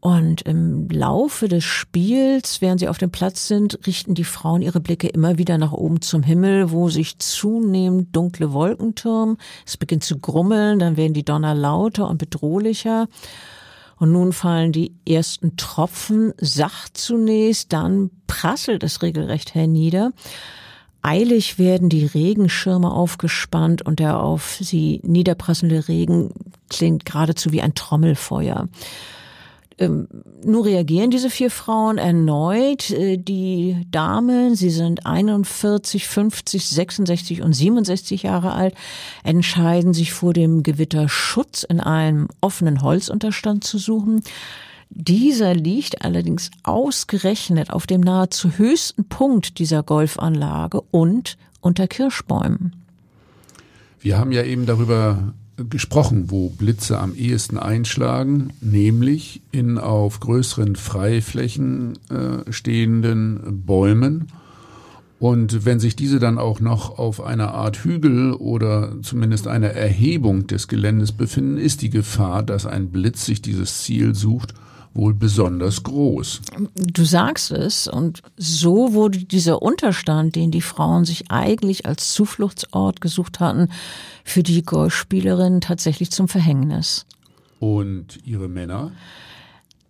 Und 0.00 0.40
im 0.42 0.88
Laufe 0.88 1.46
des 1.46 1.62
Spiels, 1.62 2.62
während 2.62 2.80
sie 2.80 2.88
auf 2.88 2.96
dem 2.96 3.10
Platz 3.10 3.48
sind, 3.48 3.86
richten 3.86 4.14
die 4.14 4.24
Frauen 4.24 4.62
ihre 4.62 4.80
Blicke 4.80 5.08
immer 5.08 5.36
wieder 5.36 5.58
nach 5.58 5.72
oben 5.72 6.00
zum 6.00 6.22
Himmel, 6.22 6.70
wo 6.70 6.88
sich 6.88 7.18
zunehmend 7.18 8.16
dunkle 8.16 8.54
Wolken 8.54 8.94
türmen. 8.94 9.36
Es 9.66 9.76
beginnt 9.76 10.02
zu 10.02 10.18
grummeln, 10.18 10.78
dann 10.78 10.96
werden 10.96 11.12
die 11.12 11.24
Donner 11.24 11.54
lauter 11.54 12.08
und 12.08 12.16
bedrohlicher. 12.16 13.08
Und 13.98 14.12
nun 14.12 14.32
fallen 14.32 14.72
die 14.72 14.94
ersten 15.06 15.58
Tropfen 15.58 16.32
sacht 16.40 16.96
zunächst, 16.96 17.74
dann 17.74 18.10
prasselt 18.26 18.82
es 18.82 19.02
regelrecht 19.02 19.54
hernieder. 19.54 20.12
Eilig 21.02 21.58
werden 21.58 21.88
die 21.88 22.04
Regenschirme 22.04 22.92
aufgespannt 22.92 23.82
und 23.82 24.00
der 24.00 24.20
auf 24.20 24.58
sie 24.60 25.00
niederprasselnde 25.02 25.88
Regen 25.88 26.32
klingt 26.68 27.04
geradezu 27.04 27.52
wie 27.52 27.62
ein 27.62 27.74
Trommelfeuer. 27.74 28.68
Ähm, 29.80 30.08
nur 30.44 30.66
reagieren 30.66 31.10
diese 31.10 31.30
vier 31.30 31.50
Frauen 31.50 31.96
erneut. 31.96 32.90
Äh, 32.90 33.16
die 33.16 33.86
Damen, 33.90 34.54
sie 34.54 34.68
sind 34.68 35.06
41, 35.06 36.06
50, 36.06 36.66
66 36.66 37.40
und 37.40 37.54
67 37.54 38.24
Jahre 38.24 38.52
alt, 38.52 38.74
entscheiden 39.24 39.94
sich 39.94 40.12
vor 40.12 40.34
dem 40.34 40.62
Gewitter 40.62 41.08
Schutz 41.08 41.62
in 41.62 41.80
einem 41.80 42.28
offenen 42.42 42.82
Holzunterstand 42.82 43.64
zu 43.64 43.78
suchen. 43.78 44.22
Dieser 44.90 45.54
liegt 45.54 46.04
allerdings 46.04 46.50
ausgerechnet 46.64 47.70
auf 47.70 47.86
dem 47.86 48.00
nahezu 48.00 48.58
höchsten 48.58 49.04
Punkt 49.04 49.58
dieser 49.60 49.84
Golfanlage 49.84 50.80
und 50.90 51.38
unter 51.60 51.86
Kirschbäumen. 51.86 52.74
Wir 54.00 54.18
haben 54.18 54.32
ja 54.32 54.42
eben 54.42 54.66
darüber 54.66 55.32
gesprochen, 55.68 56.30
wo 56.30 56.48
Blitze 56.48 56.98
am 56.98 57.14
ehesten 57.14 57.56
einschlagen, 57.58 58.52
nämlich 58.60 59.42
in 59.52 59.78
auf 59.78 60.18
größeren 60.20 60.74
Freiflächen 60.74 61.98
äh, 62.08 62.50
stehenden 62.50 63.64
Bäumen. 63.66 64.28
Und 65.20 65.66
wenn 65.66 65.80
sich 65.80 65.96
diese 65.96 66.18
dann 66.18 66.38
auch 66.38 66.60
noch 66.60 66.98
auf 66.98 67.22
einer 67.22 67.52
Art 67.52 67.84
Hügel 67.84 68.32
oder 68.32 68.94
zumindest 69.02 69.46
einer 69.46 69.68
Erhebung 69.68 70.46
des 70.46 70.66
Geländes 70.66 71.12
befinden, 71.12 71.58
ist 71.58 71.82
die 71.82 71.90
Gefahr, 71.90 72.42
dass 72.42 72.64
ein 72.64 72.88
Blitz 72.88 73.26
sich 73.26 73.42
dieses 73.42 73.82
Ziel 73.82 74.14
sucht 74.14 74.54
wohl 74.94 75.14
besonders 75.14 75.82
groß. 75.82 76.42
Du 76.74 77.04
sagst 77.04 77.50
es, 77.52 77.86
und 77.86 78.22
so 78.36 78.92
wurde 78.92 79.18
dieser 79.18 79.62
Unterstand, 79.62 80.34
den 80.34 80.50
die 80.50 80.62
Frauen 80.62 81.04
sich 81.04 81.30
eigentlich 81.30 81.86
als 81.86 82.12
Zufluchtsort 82.12 83.00
gesucht 83.00 83.40
hatten, 83.40 83.68
für 84.24 84.42
die 84.42 84.62
Golfspielerinnen 84.62 85.60
tatsächlich 85.60 86.10
zum 86.10 86.28
Verhängnis. 86.28 87.06
Und 87.60 88.18
ihre 88.24 88.48
Männer? 88.48 88.92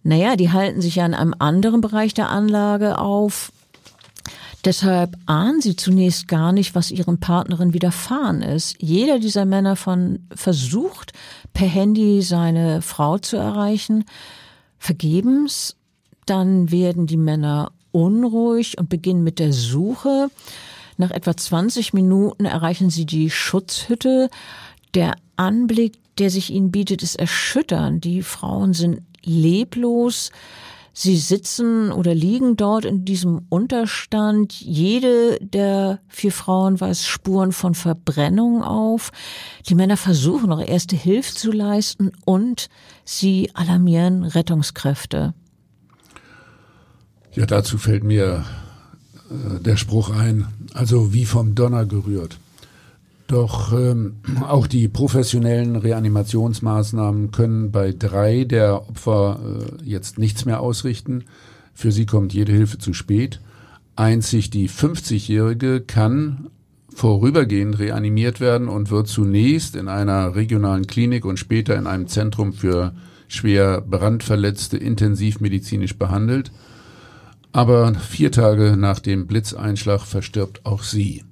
Naja, 0.02 0.36
die 0.36 0.50
halten 0.52 0.80
sich 0.80 0.96
ja 0.96 1.06
in 1.06 1.14
einem 1.14 1.34
anderen 1.38 1.80
Bereich 1.80 2.14
der 2.14 2.30
Anlage 2.30 2.98
auf. 2.98 3.52
Deshalb 4.64 5.16
ahnen 5.24 5.62
sie 5.62 5.76
zunächst 5.76 6.28
gar 6.28 6.52
nicht, 6.52 6.74
was 6.74 6.90
ihren 6.90 7.18
Partnerin 7.20 7.72
widerfahren 7.72 8.42
ist. 8.42 8.76
Jeder 8.80 9.18
dieser 9.18 9.46
Männer 9.46 9.76
von 9.76 10.26
versucht, 10.34 11.12
per 11.54 11.66
Handy 11.66 12.20
seine 12.20 12.82
Frau 12.82 13.16
zu 13.16 13.38
erreichen 13.38 14.04
vergebens. 14.80 15.76
Dann 16.26 16.72
werden 16.72 17.06
die 17.06 17.16
Männer 17.16 17.70
unruhig 17.92 18.78
und 18.78 18.88
beginnen 18.88 19.22
mit 19.22 19.38
der 19.38 19.52
Suche. 19.52 20.30
Nach 20.96 21.10
etwa 21.12 21.36
20 21.36 21.92
Minuten 21.92 22.44
erreichen 22.44 22.90
sie 22.90 23.06
die 23.06 23.30
Schutzhütte. 23.30 24.28
Der 24.94 25.14
Anblick, 25.36 25.98
der 26.18 26.30
sich 26.30 26.50
ihnen 26.50 26.72
bietet, 26.72 27.02
ist 27.02 27.16
erschütternd. 27.16 28.04
Die 28.04 28.22
Frauen 28.22 28.72
sind 28.74 29.02
leblos. 29.22 30.30
Sie 30.92 31.16
sitzen 31.16 31.92
oder 31.92 32.14
liegen 32.14 32.56
dort 32.56 32.84
in 32.84 33.04
diesem 33.04 33.42
Unterstand. 33.48 34.52
Jede 34.52 35.38
der 35.40 36.00
vier 36.08 36.32
Frauen 36.32 36.80
weist 36.80 37.06
Spuren 37.06 37.52
von 37.52 37.74
Verbrennung 37.74 38.62
auf. 38.62 39.12
Die 39.68 39.74
Männer 39.74 39.96
versuchen 39.96 40.50
noch 40.50 40.60
erste 40.60 40.96
Hilfe 40.96 41.34
zu 41.34 41.52
leisten 41.52 42.12
und 42.24 42.68
sie 43.04 43.50
alarmieren 43.54 44.24
Rettungskräfte. 44.24 45.34
Ja, 47.32 47.46
dazu 47.46 47.78
fällt 47.78 48.02
mir 48.02 48.44
äh, 49.30 49.60
der 49.60 49.76
Spruch 49.76 50.10
ein, 50.10 50.48
also 50.74 51.12
wie 51.12 51.24
vom 51.24 51.54
Donner 51.54 51.86
gerührt. 51.86 52.38
Doch 53.30 53.72
ähm, 53.72 54.16
auch 54.48 54.66
die 54.66 54.88
professionellen 54.88 55.76
Reanimationsmaßnahmen 55.76 57.30
können 57.30 57.70
bei 57.70 57.92
drei 57.96 58.42
der 58.42 58.88
Opfer 58.88 59.38
äh, 59.44 59.88
jetzt 59.88 60.18
nichts 60.18 60.46
mehr 60.46 60.58
ausrichten. 60.58 61.22
Für 61.72 61.92
sie 61.92 62.06
kommt 62.06 62.34
jede 62.34 62.50
Hilfe 62.50 62.78
zu 62.78 62.92
spät. 62.92 63.40
Einzig 63.94 64.50
die 64.50 64.68
50-Jährige 64.68 65.80
kann 65.80 66.48
vorübergehend 66.92 67.78
reanimiert 67.78 68.40
werden 68.40 68.66
und 68.66 68.90
wird 68.90 69.06
zunächst 69.06 69.76
in 69.76 69.86
einer 69.86 70.34
regionalen 70.34 70.88
Klinik 70.88 71.24
und 71.24 71.38
später 71.38 71.76
in 71.76 71.86
einem 71.86 72.08
Zentrum 72.08 72.52
für 72.52 72.94
schwer 73.28 73.80
brandverletzte 73.80 74.76
intensivmedizinisch 74.76 75.96
behandelt. 75.96 76.50
Aber 77.52 77.94
vier 77.94 78.32
Tage 78.32 78.76
nach 78.76 78.98
dem 78.98 79.28
Blitzeinschlag 79.28 80.00
verstirbt 80.00 80.66
auch 80.66 80.82
sie. 80.82 81.22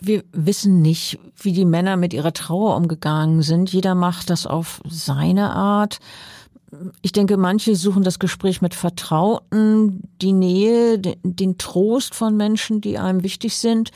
Wir 0.00 0.24
wissen 0.32 0.80
nicht, 0.82 1.18
wie 1.36 1.52
die 1.52 1.64
Männer 1.64 1.96
mit 1.96 2.12
ihrer 2.14 2.32
Trauer 2.32 2.76
umgegangen 2.76 3.42
sind. 3.42 3.72
Jeder 3.72 3.94
macht 3.94 4.30
das 4.30 4.46
auf 4.46 4.80
seine 4.88 5.50
Art. 5.50 5.98
Ich 7.02 7.12
denke, 7.12 7.36
manche 7.36 7.74
suchen 7.76 8.02
das 8.02 8.18
Gespräch 8.18 8.60
mit 8.60 8.74
Vertrauten, 8.74 10.02
die 10.20 10.32
Nähe, 10.32 10.98
den 10.98 11.58
Trost 11.58 12.14
von 12.14 12.36
Menschen, 12.36 12.80
die 12.80 12.98
einem 12.98 13.22
wichtig 13.22 13.56
sind. 13.56 13.90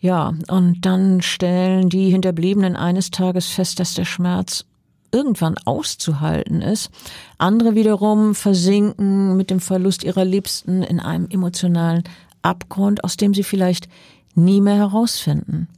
Ja, 0.00 0.34
und 0.48 0.82
dann 0.82 1.22
stellen 1.22 1.88
die 1.88 2.10
Hinterbliebenen 2.10 2.76
eines 2.76 3.10
Tages 3.10 3.46
fest, 3.46 3.80
dass 3.80 3.94
der 3.94 4.04
Schmerz 4.04 4.64
irgendwann 5.10 5.56
auszuhalten 5.64 6.60
ist. 6.60 6.90
Andere 7.38 7.74
wiederum 7.74 8.34
versinken 8.34 9.36
mit 9.36 9.50
dem 9.50 9.58
Verlust 9.58 10.04
ihrer 10.04 10.24
Liebsten 10.24 10.82
in 10.82 11.00
einem 11.00 11.28
emotionalen 11.30 12.04
Abgrund, 12.42 13.02
aus 13.02 13.16
dem 13.16 13.34
sie 13.34 13.42
vielleicht 13.42 13.88
nie 14.38 14.60
mehr 14.60 14.76
herausfinden. 14.76 15.68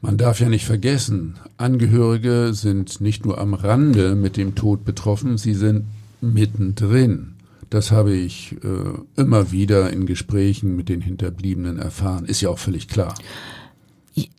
Man 0.00 0.16
darf 0.16 0.40
ja 0.40 0.48
nicht 0.48 0.64
vergessen, 0.64 1.34
Angehörige 1.56 2.50
sind 2.52 3.00
nicht 3.00 3.26
nur 3.26 3.38
am 3.38 3.54
Rande 3.54 4.14
mit 4.14 4.36
dem 4.36 4.54
Tod 4.54 4.84
betroffen, 4.84 5.38
sie 5.38 5.54
sind 5.54 5.86
mittendrin. 6.20 7.34
Das 7.70 7.90
habe 7.90 8.14
ich 8.14 8.56
äh, 8.62 9.20
immer 9.20 9.50
wieder 9.52 9.90
in 9.90 10.06
Gesprächen 10.06 10.76
mit 10.76 10.88
den 10.88 11.00
Hinterbliebenen 11.00 11.78
erfahren. 11.78 12.24
Ist 12.24 12.40
ja 12.40 12.48
auch 12.48 12.58
völlig 12.58 12.88
klar. 12.88 13.14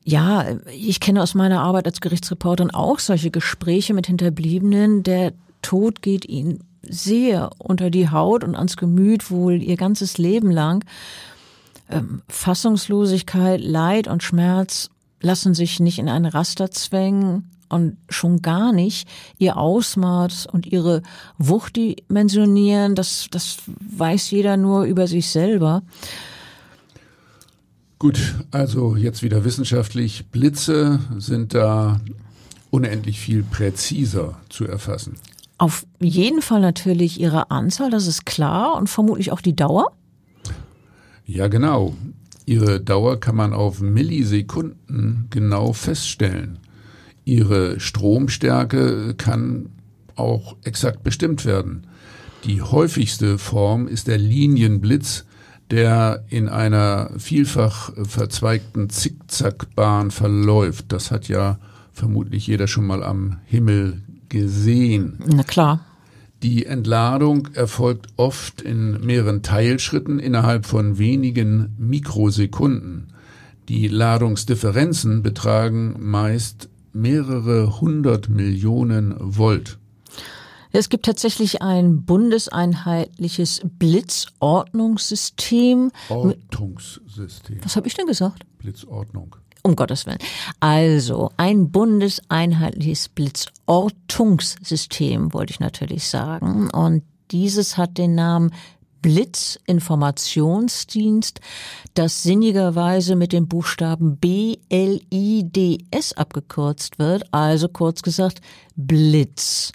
Ja, 0.03 0.45
ich 0.75 0.99
kenne 0.99 1.21
aus 1.21 1.35
meiner 1.35 1.61
Arbeit 1.61 1.85
als 1.85 2.01
Gerichtsreporterin 2.01 2.71
auch 2.71 2.99
solche 2.99 3.31
Gespräche 3.31 3.93
mit 3.93 4.07
Hinterbliebenen. 4.07 5.03
Der 5.03 5.33
Tod 5.61 6.01
geht 6.01 6.27
ihnen 6.27 6.63
sehr 6.81 7.51
unter 7.59 7.89
die 7.89 8.09
Haut 8.09 8.43
und 8.43 8.55
ans 8.55 8.77
Gemüt 8.77 9.29
wohl 9.29 9.61
ihr 9.61 9.77
ganzes 9.77 10.17
Leben 10.17 10.51
lang. 10.51 10.83
Ähm, 11.89 12.21
Fassungslosigkeit, 12.29 13.61
Leid 13.61 14.07
und 14.07 14.23
Schmerz 14.23 14.89
lassen 15.21 15.53
sich 15.53 15.79
nicht 15.79 15.99
in 15.99 16.07
ein 16.07 16.25
Raster 16.25 16.71
zwängen 16.71 17.49
und 17.67 17.97
schon 18.09 18.41
gar 18.41 18.71
nicht 18.73 19.07
ihr 19.37 19.57
Ausmaß 19.57 20.47
und 20.47 20.65
ihre 20.65 21.01
Wucht 21.37 21.75
dimensionieren. 21.75 22.95
Das, 22.95 23.27
das 23.31 23.57
weiß 23.79 24.31
jeder 24.31 24.57
nur 24.57 24.83
über 24.83 25.07
sich 25.07 25.29
selber. 25.29 25.83
Gut, 27.99 28.35
also 28.51 28.95
jetzt 28.95 29.23
wieder 29.23 29.43
wissenschaftlich. 29.43 30.27
Blitze 30.27 30.99
sind 31.17 31.53
da 31.53 31.99
unendlich 32.71 33.19
viel 33.19 33.43
präziser 33.43 34.39
zu 34.49 34.65
erfassen. 34.65 35.15
Auf 35.57 35.85
jeden 35.99 36.41
Fall 36.41 36.61
natürlich 36.61 37.19
ihre 37.19 37.51
Anzahl, 37.51 37.89
das 37.89 38.07
ist 38.07 38.25
klar, 38.25 38.75
und 38.75 38.89
vermutlich 38.89 39.33
auch 39.33 39.41
die 39.41 39.55
Dauer. 39.55 39.91
Ja, 41.29 41.47
genau. 41.47 41.93
Ihre 42.47 42.81
Dauer 42.81 43.19
kann 43.19 43.35
man 43.35 43.53
auf 43.53 43.81
Millisekunden 43.81 45.27
genau 45.29 45.73
feststellen. 45.73 46.57
Ihre 47.23 47.79
Stromstärke 47.79 49.13
kann 49.13 49.69
auch 50.15 50.55
exakt 50.63 51.03
bestimmt 51.03 51.45
werden. 51.45 51.85
Die 52.45 52.63
häufigste 52.63 53.37
Form 53.37 53.87
ist 53.87 54.07
der 54.07 54.17
Linienblitz, 54.17 55.25
der 55.69 56.25
in 56.29 56.49
einer 56.49 57.11
vielfach 57.19 57.91
verzweigten 58.07 58.89
Zickzackbahn 58.89 60.09
verläuft. 60.09 60.85
Das 60.87 61.11
hat 61.11 61.27
ja 61.27 61.59
vermutlich 61.93 62.47
jeder 62.47 62.65
schon 62.65 62.87
mal 62.87 63.03
am 63.03 63.37
Himmel 63.45 64.01
gesehen. 64.29 65.19
Na 65.27 65.43
klar. 65.43 65.85
Die 66.41 66.65
Entladung 66.65 67.49
erfolgt 67.53 68.07
oft 68.15 68.61
in 68.61 69.01
mehreren 69.01 69.43
Teilschritten 69.43 70.19
innerhalb 70.19 70.65
von 70.65 70.97
wenigen 70.97 71.75
Mikrosekunden. 71.77 73.11
Die 73.67 73.89
Ladungsdifferenzen 73.89 75.21
betragen 75.21 75.97
meist 75.99 76.69
mehrere 76.93 77.81
hundert 77.81 78.29
Millionen 78.29 79.15
Volt. 79.19 79.79
Es 80.71 80.87
gibt 80.89 81.05
tatsächlich 81.05 81.61
ein 81.61 82.05
bundeseinheitliches 82.05 83.59
Blitzordnungssystem. 83.77 85.91
Ortungssystem. 86.07 87.57
Was 87.63 87.75
habe 87.75 87.87
ich 87.87 87.95
denn 87.95 88.07
gesagt? 88.07 88.45
Blitzordnung. 88.59 89.35
Um 89.69 89.75
Gottes 89.75 90.07
Willen. 90.07 90.17
Also 90.59 91.29
ein 91.37 91.69
bundeseinheitliches 91.69 93.07
Blitzortungssystem, 93.09 95.31
wollte 95.31 95.51
ich 95.51 95.59
natürlich 95.59 96.07
sagen. 96.07 96.71
Und 96.71 97.03
dieses 97.29 97.77
hat 97.77 97.99
den 97.99 98.15
Namen 98.15 98.51
Blitzinformationsdienst, 99.03 101.39
das 101.93 102.23
sinnigerweise 102.23 103.15
mit 103.15 103.31
dem 103.31 103.47
Buchstaben 103.47 104.17
BLIDS 104.17 106.13
abgekürzt 106.13 106.97
wird, 106.97 107.31
also 107.31 107.69
kurz 107.69 108.01
gesagt 108.01 108.41
Blitz 108.75 109.71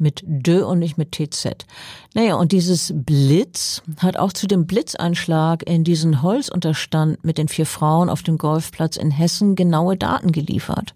mit 0.00 0.22
D 0.26 0.62
und 0.62 0.78
nicht 0.78 0.98
mit 0.98 1.12
TZ. 1.12 1.66
Naja, 2.14 2.34
und 2.34 2.52
dieses 2.52 2.92
Blitz 2.94 3.82
hat 3.98 4.16
auch 4.16 4.32
zu 4.32 4.46
dem 4.46 4.66
Blitzeinschlag 4.66 5.68
in 5.68 5.84
diesen 5.84 6.22
Holzunterstand 6.22 7.24
mit 7.24 7.38
den 7.38 7.48
vier 7.48 7.66
Frauen 7.66 8.08
auf 8.08 8.22
dem 8.22 8.38
Golfplatz 8.38 8.96
in 8.96 9.10
Hessen 9.10 9.54
genaue 9.54 9.96
Daten 9.96 10.32
geliefert. 10.32 10.94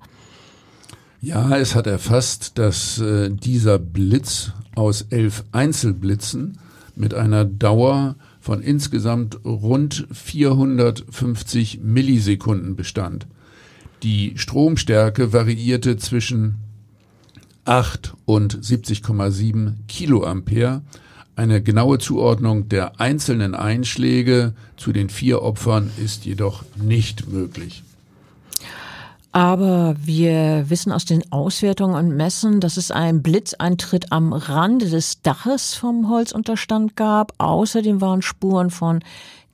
Ja, 1.21 1.57
es 1.57 1.75
hat 1.75 1.87
erfasst, 1.87 2.59
dass 2.59 2.99
äh, 2.99 3.31
dieser 3.31 3.79
Blitz 3.79 4.53
aus 4.75 5.07
elf 5.09 5.45
Einzelblitzen 5.53 6.59
mit 6.97 7.14
einer 7.14 7.45
Dauer 7.45 8.17
von 8.40 8.62
insgesamt 8.62 9.38
rund 9.45 10.07
450 10.12 11.81
Millisekunden 11.83 12.77
bestand. 12.77 13.27
Die 14.03 14.35
Stromstärke 14.37 15.33
variierte 15.33 15.97
zwischen 15.97 16.57
8 17.64 18.14
und 18.24 18.57
70,7 18.57 19.74
Kiloampere. 19.88 20.83
Eine 21.37 21.62
genaue 21.62 21.98
Zuordnung 21.98 22.68
der 22.68 23.00
einzelnen 23.00 23.55
Einschläge 23.55 24.55
zu 24.77 24.92
den 24.92 25.09
vier 25.09 25.42
Opfern 25.42 25.90
ist 26.03 26.24
jedoch 26.24 26.64
nicht 26.77 27.29
möglich. 27.29 27.83
Aber 29.33 29.96
wir 30.00 30.70
wissen 30.70 30.92
aus 30.92 31.07
den 31.07 31.33
Auswertungen 31.33 31.96
und 31.96 32.16
Messen, 32.16 32.61
dass 32.61 32.77
es 32.77 32.92
einen 32.92 33.20
Blitzeintritt 33.20 34.12
am 34.12 34.33
Rande 34.33 34.88
des 34.88 35.22
Daches 35.22 35.74
vom 35.74 36.09
Holzunterstand 36.09 36.94
gab. 36.94 37.33
Außerdem 37.38 38.00
waren 38.00 38.22
Spuren 38.22 38.70
von 38.70 39.00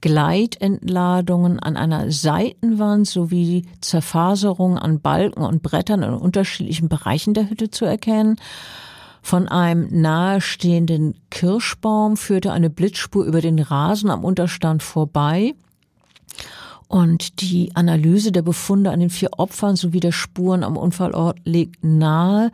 Gleitentladungen 0.00 1.58
an 1.58 1.76
einer 1.76 2.10
Seitenwand 2.10 3.06
sowie 3.06 3.66
Zerfaserungen 3.80 4.78
an 4.78 5.00
Balken 5.00 5.42
und 5.42 5.62
Brettern 5.62 6.02
in 6.02 6.14
unterschiedlichen 6.14 6.88
Bereichen 6.88 7.34
der 7.34 7.50
Hütte 7.50 7.70
zu 7.70 7.84
erkennen. 7.84 8.36
Von 9.22 9.48
einem 9.48 9.88
nahestehenden 10.00 11.14
Kirschbaum 11.30 12.16
führte 12.16 12.52
eine 12.52 12.70
Blitzspur 12.70 13.24
über 13.24 13.40
den 13.40 13.58
Rasen 13.58 14.10
am 14.10 14.24
Unterstand 14.24 14.82
vorbei. 14.82 15.54
Und 16.88 17.40
die 17.40 17.70
Analyse 17.76 18.32
der 18.32 18.42
Befunde 18.42 18.90
an 18.90 19.00
den 19.00 19.10
vier 19.10 19.30
Opfern 19.38 19.76
sowie 19.76 20.00
der 20.00 20.12
Spuren 20.12 20.64
am 20.64 20.76
Unfallort 20.76 21.38
legt 21.44 21.84
nahe, 21.84 22.50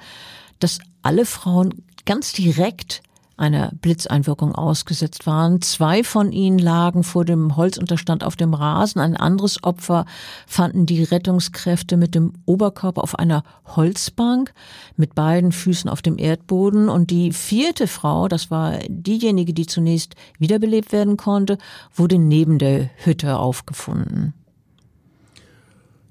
dass 0.58 0.80
alle 1.02 1.24
Frauen 1.24 1.82
ganz 2.04 2.32
direkt 2.32 3.02
einer 3.36 3.70
Blitzeinwirkung 3.80 4.54
ausgesetzt 4.54 5.26
waren. 5.26 5.60
Zwei 5.60 6.02
von 6.02 6.32
ihnen 6.32 6.58
lagen 6.58 7.02
vor 7.02 7.24
dem 7.24 7.56
Holzunterstand 7.56 8.24
auf 8.24 8.36
dem 8.36 8.54
Rasen. 8.54 9.00
Ein 9.00 9.16
anderes 9.16 9.62
Opfer 9.62 10.06
fanden 10.46 10.86
die 10.86 11.02
Rettungskräfte 11.02 11.96
mit 11.96 12.14
dem 12.14 12.32
Oberkörper 12.46 13.02
auf 13.02 13.18
einer 13.18 13.44
Holzbank, 13.66 14.54
mit 14.96 15.14
beiden 15.14 15.52
Füßen 15.52 15.90
auf 15.90 16.00
dem 16.00 16.18
Erdboden. 16.18 16.88
Und 16.88 17.10
die 17.10 17.32
vierte 17.32 17.86
Frau, 17.86 18.28
das 18.28 18.50
war 18.50 18.78
diejenige, 18.88 19.52
die 19.52 19.66
zunächst 19.66 20.14
wiederbelebt 20.38 20.92
werden 20.92 21.16
konnte, 21.16 21.58
wurde 21.94 22.18
neben 22.18 22.58
der 22.58 22.88
Hütte 23.04 23.36
aufgefunden. 23.36 24.32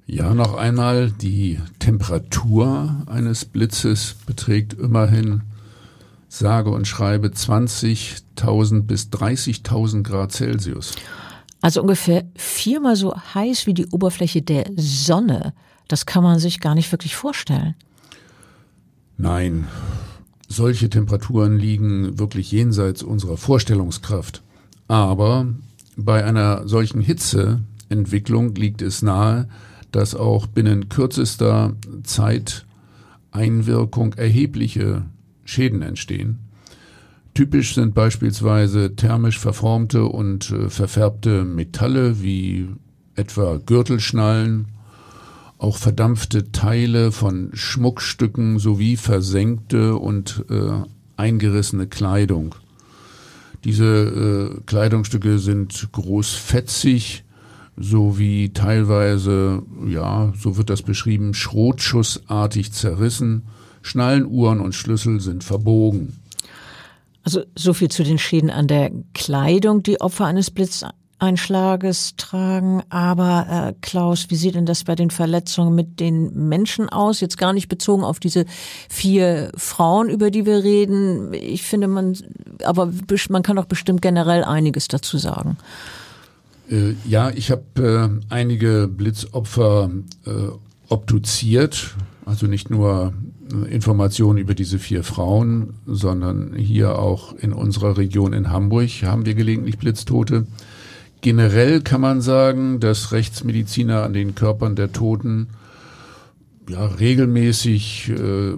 Ja, 0.07 0.35
noch 0.35 0.53
einmal, 0.53 1.09
die 1.09 1.59
Temperatur 1.79 3.03
eines 3.07 3.45
Blitzes 3.45 4.15
beträgt 4.27 4.73
immerhin 4.73 5.41
sage 6.37 6.69
und 6.69 6.87
schreibe 6.87 7.27
20.000 7.27 8.83
bis 8.83 9.09
30.000 9.09 10.03
Grad 10.03 10.31
Celsius. 10.31 10.93
Also 11.61 11.81
ungefähr 11.81 12.25
viermal 12.35 12.95
so 12.95 13.15
heiß 13.15 13.65
wie 13.65 13.73
die 13.73 13.87
Oberfläche 13.87 14.41
der 14.41 14.65
Sonne. 14.75 15.53
Das 15.87 16.05
kann 16.05 16.23
man 16.23 16.39
sich 16.39 16.59
gar 16.59 16.75
nicht 16.75 16.91
wirklich 16.91 17.15
vorstellen. 17.15 17.75
Nein, 19.17 19.67
solche 20.47 20.89
Temperaturen 20.89 21.57
liegen 21.57 22.19
wirklich 22.19 22.51
jenseits 22.51 23.01
unserer 23.01 23.37
Vorstellungskraft. 23.37 24.43
Aber 24.87 25.47
bei 25.97 26.23
einer 26.23 26.67
solchen 26.67 27.01
Hitzeentwicklung 27.01 28.53
liegt 28.55 28.81
es 28.81 29.01
nahe, 29.01 29.47
dass 29.91 30.13
auch 30.13 30.47
binnen 30.47 30.89
kürzester 30.89 31.73
Zeit 32.03 32.65
Einwirkung 33.31 34.13
erhebliche 34.13 35.05
Schäden 35.45 35.81
entstehen. 35.81 36.39
Typisch 37.33 37.75
sind 37.75 37.93
beispielsweise 37.93 38.95
thermisch 38.95 39.39
verformte 39.39 40.05
und 40.05 40.51
äh, 40.51 40.69
verfärbte 40.69 41.43
Metalle 41.43 42.21
wie 42.21 42.69
etwa 43.15 43.57
Gürtelschnallen, 43.57 44.67
auch 45.57 45.77
verdampfte 45.77 46.51
Teile 46.51 47.11
von 47.11 47.51
Schmuckstücken 47.53 48.59
sowie 48.59 48.97
versenkte 48.97 49.95
und 49.95 50.45
äh, 50.49 50.83
eingerissene 51.17 51.87
Kleidung. 51.87 52.55
Diese 53.63 53.85
äh, 54.55 54.61
Kleidungsstücke 54.65 55.39
sind 55.39 55.89
großfetzig, 55.91 57.23
sowie 57.77 58.51
teilweise, 58.53 59.63
ja, 59.87 60.31
so 60.37 60.55
wird 60.57 60.69
das 60.69 60.81
beschrieben, 60.81 61.33
schrotschussartig 61.33 62.71
zerrissen. 62.71 63.43
Schnallenuhren 63.85 64.61
und 64.61 64.73
Schlüssel 64.73 65.21
sind 65.21 65.43
verbogen. 65.43 66.19
Also 67.23 67.43
so 67.55 67.73
viel 67.73 67.89
zu 67.89 68.03
den 68.03 68.17
Schäden 68.17 68.49
an 68.49 68.67
der 68.67 68.91
Kleidung, 69.13 69.83
die 69.83 70.01
Opfer 70.01 70.25
eines 70.25 70.49
Blitzeinschlages 70.49 72.15
tragen. 72.17 72.81
Aber 72.89 73.47
äh, 73.49 73.73
Klaus, 73.81 74.27
wie 74.29 74.35
sieht 74.35 74.55
denn 74.55 74.65
das 74.65 74.83
bei 74.83 74.95
den 74.95 75.11
Verletzungen 75.11 75.75
mit 75.75 75.99
den 75.99 76.47
Menschen 76.49 76.89
aus? 76.89 77.21
Jetzt 77.21 77.37
gar 77.37 77.53
nicht 77.53 77.69
bezogen 77.69 78.03
auf 78.03 78.19
diese 78.19 78.45
vier 78.89 79.51
Frauen, 79.55 80.09
über 80.09 80.31
die 80.31 80.47
wir 80.47 80.63
reden. 80.63 81.33
Ich 81.33 81.61
finde 81.61 81.87
man, 81.87 82.17
aber 82.63 82.91
man 83.29 83.43
kann 83.43 83.55
doch 83.55 83.65
bestimmt 83.65 84.01
generell 84.01 84.43
einiges 84.43 84.87
dazu 84.87 85.19
sagen. 85.19 85.57
Äh, 86.71 86.93
ja, 87.07 87.29
ich 87.29 87.51
habe 87.51 88.19
äh, 88.29 88.33
einige 88.33 88.87
Blitzopfer 88.87 89.91
äh, 90.25 90.31
obduziert, 90.89 91.95
also 92.25 92.47
nicht 92.47 92.69
nur 92.71 93.13
Informationen 93.69 94.39
über 94.39 94.55
diese 94.55 94.79
vier 94.79 95.03
Frauen, 95.03 95.75
sondern 95.85 96.55
hier 96.55 96.97
auch 96.97 97.35
in 97.35 97.53
unserer 97.53 97.97
Region 97.97 98.33
in 98.33 98.49
Hamburg 98.49 98.89
haben 99.03 99.25
wir 99.25 99.35
gelegentlich 99.35 99.77
Blitztote. 99.77 100.47
Generell 101.21 101.81
kann 101.81 102.01
man 102.01 102.21
sagen, 102.21 102.79
dass 102.79 103.11
Rechtsmediziner 103.11 104.03
an 104.03 104.13
den 104.13 104.33
Körpern 104.35 104.75
der 104.75 104.91
Toten 104.91 105.49
ja, 106.67 106.85
regelmäßig 106.85 108.09
äh, 108.09 108.53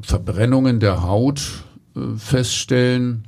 Verbrennungen 0.00 0.80
der 0.80 1.02
Haut 1.02 1.64
äh, 1.96 2.16
feststellen. 2.16 3.24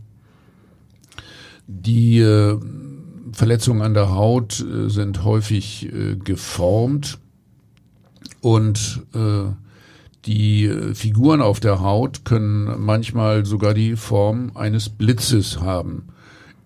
Die 1.68 2.18
äh, 2.18 2.58
Verletzungen 3.32 3.82
an 3.82 3.94
der 3.94 4.10
Haut 4.10 4.60
äh, 4.60 4.88
sind 4.88 5.22
häufig 5.22 5.92
äh, 5.92 6.16
geformt 6.16 7.18
und 8.40 9.02
äh, 9.14 9.50
die 10.26 10.66
äh, 10.66 10.94
Figuren 10.94 11.40
auf 11.40 11.60
der 11.60 11.80
Haut 11.80 12.24
können 12.24 12.84
manchmal 12.84 13.46
sogar 13.46 13.74
die 13.74 13.96
Form 13.96 14.52
eines 14.54 14.88
Blitzes 14.88 15.60
haben. 15.60 16.08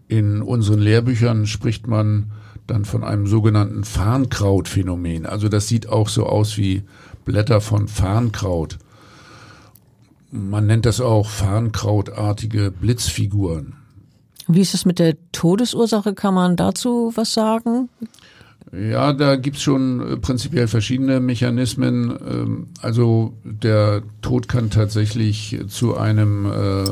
In 0.08 0.42
unseren 0.42 0.80
Lehrbüchern 0.80 1.46
spricht 1.46 1.86
man 1.86 2.32
dann 2.66 2.84
von 2.84 3.04
einem 3.04 3.26
sogenannten 3.26 3.84
Farnkrautphänomen. 3.84 5.26
Also 5.26 5.48
das 5.48 5.68
sieht 5.68 5.88
auch 5.88 6.08
so 6.08 6.26
aus 6.26 6.56
wie 6.56 6.82
Blätter 7.24 7.60
von 7.60 7.88
Farnkraut. 7.88 8.78
Man 10.30 10.66
nennt 10.66 10.86
das 10.86 11.00
auch 11.00 11.28
Farnkrautartige 11.28 12.70
Blitzfiguren. 12.70 13.74
Wie 14.46 14.60
ist 14.60 14.74
es 14.74 14.84
mit 14.84 14.98
der 14.98 15.16
Todesursache? 15.32 16.14
Kann 16.14 16.34
man 16.34 16.56
dazu 16.56 17.12
was 17.14 17.32
sagen? 17.32 17.88
Ja, 18.72 19.12
da 19.12 19.34
gibt's 19.34 19.62
schon 19.62 20.00
äh, 20.00 20.16
prinzipiell 20.16 20.68
verschiedene 20.68 21.18
Mechanismen. 21.18 22.16
Ähm, 22.24 22.66
also 22.80 23.34
der 23.42 24.02
Tod 24.22 24.46
kann 24.46 24.70
tatsächlich 24.70 25.58
zu 25.66 25.96
einem 25.96 26.46
äh, 26.46 26.84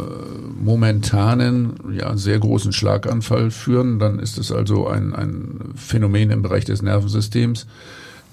momentanen, 0.60 1.74
ja, 1.92 2.16
sehr 2.16 2.40
großen 2.40 2.72
Schlaganfall 2.72 3.52
führen. 3.52 4.00
Dann 4.00 4.18
ist 4.18 4.38
es 4.38 4.50
also 4.50 4.88
ein, 4.88 5.14
ein 5.14 5.72
Phänomen 5.76 6.30
im 6.30 6.42
Bereich 6.42 6.64
des 6.64 6.82
Nervensystems. 6.82 7.68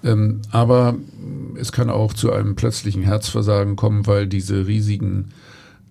Ähm, 0.04 0.42
aber 0.50 0.96
es 1.56 1.72
kann 1.72 1.92
auch 1.92 2.14
zu 2.14 2.32
einem 2.32 2.56
plötzlichen 2.56 3.04
Herzversagen 3.04 3.76
kommen, 3.76 4.08
weil 4.08 4.26
diese 4.26 4.66
riesigen 4.66 5.30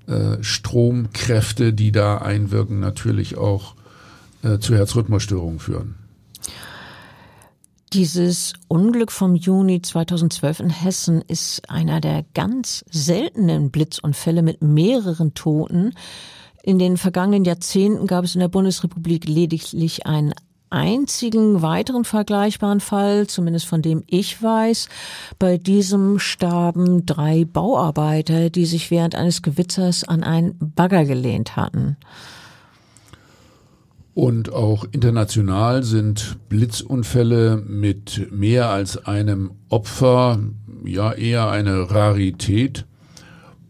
äh, 0.09 0.43
Stromkräfte, 0.43 1.73
die 1.73 1.93
da 1.93 2.19
einwirken, 2.19 2.81
natürlich 2.81 3.37
auch 3.37 3.75
zu 4.61 4.75
Herzrhythmusstörungen 4.75 5.59
führen. 5.59 5.95
Dieses 7.95 8.55
Unglück 8.67 9.13
vom 9.13 9.37
Juni 9.37 9.81
2012 9.81 10.59
in 10.59 10.71
Hessen 10.71 11.23
ist 11.29 11.71
einer 11.71 12.01
der 12.01 12.25
ganz 12.35 12.85
seltenen 12.91 13.71
Blitzunfälle 13.71 14.43
mit 14.43 14.63
mehreren 14.63 15.35
Toten. 15.35 15.95
In 16.65 16.81
den 16.81 16.97
vergangenen 16.97 17.45
Jahrzehnten 17.45 18.09
gab 18.09 18.25
es 18.25 18.35
in 18.35 18.41
der 18.41 18.49
Bundesrepublik 18.49 19.29
lediglich 19.29 20.07
einen 20.07 20.35
einzigen 20.71 21.63
weiteren 21.63 22.05
vergleichbaren 22.05 22.81
Fall, 22.81 23.29
zumindest 23.29 23.67
von 23.67 23.81
dem 23.81 24.03
ich 24.09 24.43
weiß. 24.43 24.89
Bei 25.39 25.57
diesem 25.57 26.19
starben 26.19 27.07
drei 27.07 27.45
Bauarbeiter, 27.45 28.51
die 28.51 28.67
sich 28.67 28.91
während 28.91 29.15
eines 29.15 29.41
Gewitters 29.41 30.03
an 30.03 30.25
einen 30.25 30.57
Bagger 30.59 31.05
gelehnt 31.05 31.55
hatten. 31.55 31.97
Und 34.15 34.53
auch 34.53 34.85
international 34.93 35.83
sind 35.83 36.37
Blitzunfälle 36.49 37.61
mit 37.67 38.31
mehr 38.31 38.71
als 38.71 39.05
einem 39.07 39.51
Opfer 39.69 40.39
ja 40.85 41.13
eher 41.13 41.51
eine 41.51 41.91
Rarität. 41.91 42.87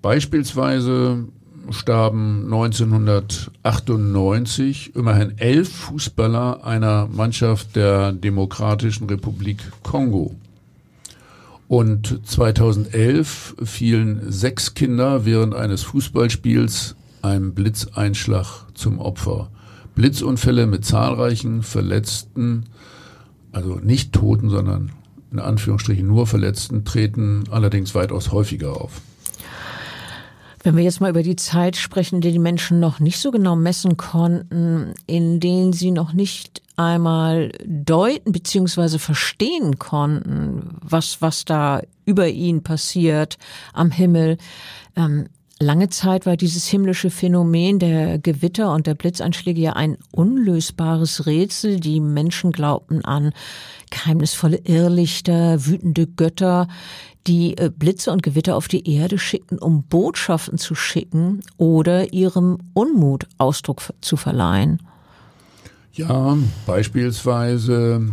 Beispielsweise 0.03 1.29
starben 1.71 2.45
1998 2.45 4.95
immerhin 4.95 5.39
elf 5.39 5.73
Fußballer 5.73 6.63
einer 6.65 7.09
Mannschaft 7.11 7.75
der 7.75 8.13
Demokratischen 8.13 9.09
Republik 9.09 9.61
Kongo. 9.83 10.35
Und 11.69 12.21
2011 12.27 13.57
fielen 13.65 14.31
sechs 14.31 14.75
Kinder 14.75 15.25
während 15.25 15.55
eines 15.55 15.85
Fußballspiels 15.85 16.97
einem 17.23 17.55
Blitzeinschlag 17.55 18.67
zum 18.75 18.99
Opfer. 18.99 19.49
Blitzunfälle 19.95 20.67
mit 20.67 20.85
zahlreichen 20.85 21.63
Verletzten, 21.63 22.65
also 23.53 23.77
nicht 23.77 24.13
Toten, 24.13 24.51
sondern 24.51 24.93
in 25.31 25.39
Anführungsstrichen 25.41 26.07
nur 26.07 26.27
Verletzten, 26.27 26.85
treten 26.85 27.45
allerdings 27.51 27.95
weitaus 27.95 28.33
häufiger 28.33 28.81
auf. 28.81 29.01
Wenn 30.63 30.77
wir 30.77 30.83
jetzt 30.83 31.01
mal 31.01 31.11
über 31.11 31.23
die 31.23 31.37
Zeit 31.37 31.77
sprechen, 31.77 32.23
die 32.23 32.33
die 32.33 32.39
Menschen 32.39 32.81
noch 32.81 32.99
nicht 32.99 33.19
so 33.19 33.31
genau 33.31 33.55
messen 33.55 33.99
konnten, 33.99 34.95
in 35.07 35.39
denen 35.39 35.75
sie 35.75 35.91
noch 35.91 36.15
nicht 36.15 36.63
einmal 36.77 37.53
deuten 37.67 38.33
beziehungsweise 38.33 38.99
verstehen 38.99 39.79
konnten, 39.79 40.79
was, 40.81 41.21
was 41.21 41.45
da 41.45 41.83
über 42.07 42.29
ihn 42.29 42.63
passiert 42.63 43.37
am 43.75 43.91
Himmel. 43.91 44.39
Ähm, 44.97 45.27
Lange 45.61 45.89
Zeit 45.89 46.27
war 46.27 46.37
dieses 46.37 46.67
himmlische 46.67 47.11
Phänomen 47.11 47.79
der 47.79 48.19
Gewitter 48.19 48.73
und 48.73 48.87
der 48.89 48.95
Blitzeinschläge 48.95 49.61
ja 49.61 49.73
ein 49.75 49.99
unlösbares 50.11 51.27
Rätsel. 51.27 51.79
Die 51.79 52.01
Menschen 52.01 52.51
glaubten 52.51 53.05
an 53.05 53.33
geheimnisvolle 53.91 54.57
Irrlichter, 54.65 55.65
wütende 55.65 56.09
Götter, 56.09 56.67
die 57.27 57.57
äh, 57.57 57.71
Blitze 57.71 58.11
und 58.11 58.23
Gewitter 58.23 58.57
auf 58.57 58.67
die 58.67 58.93
Erde 58.93 59.19
schickten, 59.19 59.59
um 59.59 59.85
Botschaften 59.85 60.59
zu 60.59 60.75
schicken 60.75 61.41
oder 61.57 62.13
ihrem 62.13 62.59
Unmut 62.75 63.27
Ausdruck 63.39 63.83
zu 64.01 64.17
verleihen. 64.17 64.83
Ja, 65.93 66.37
beispielsweise 66.67 68.13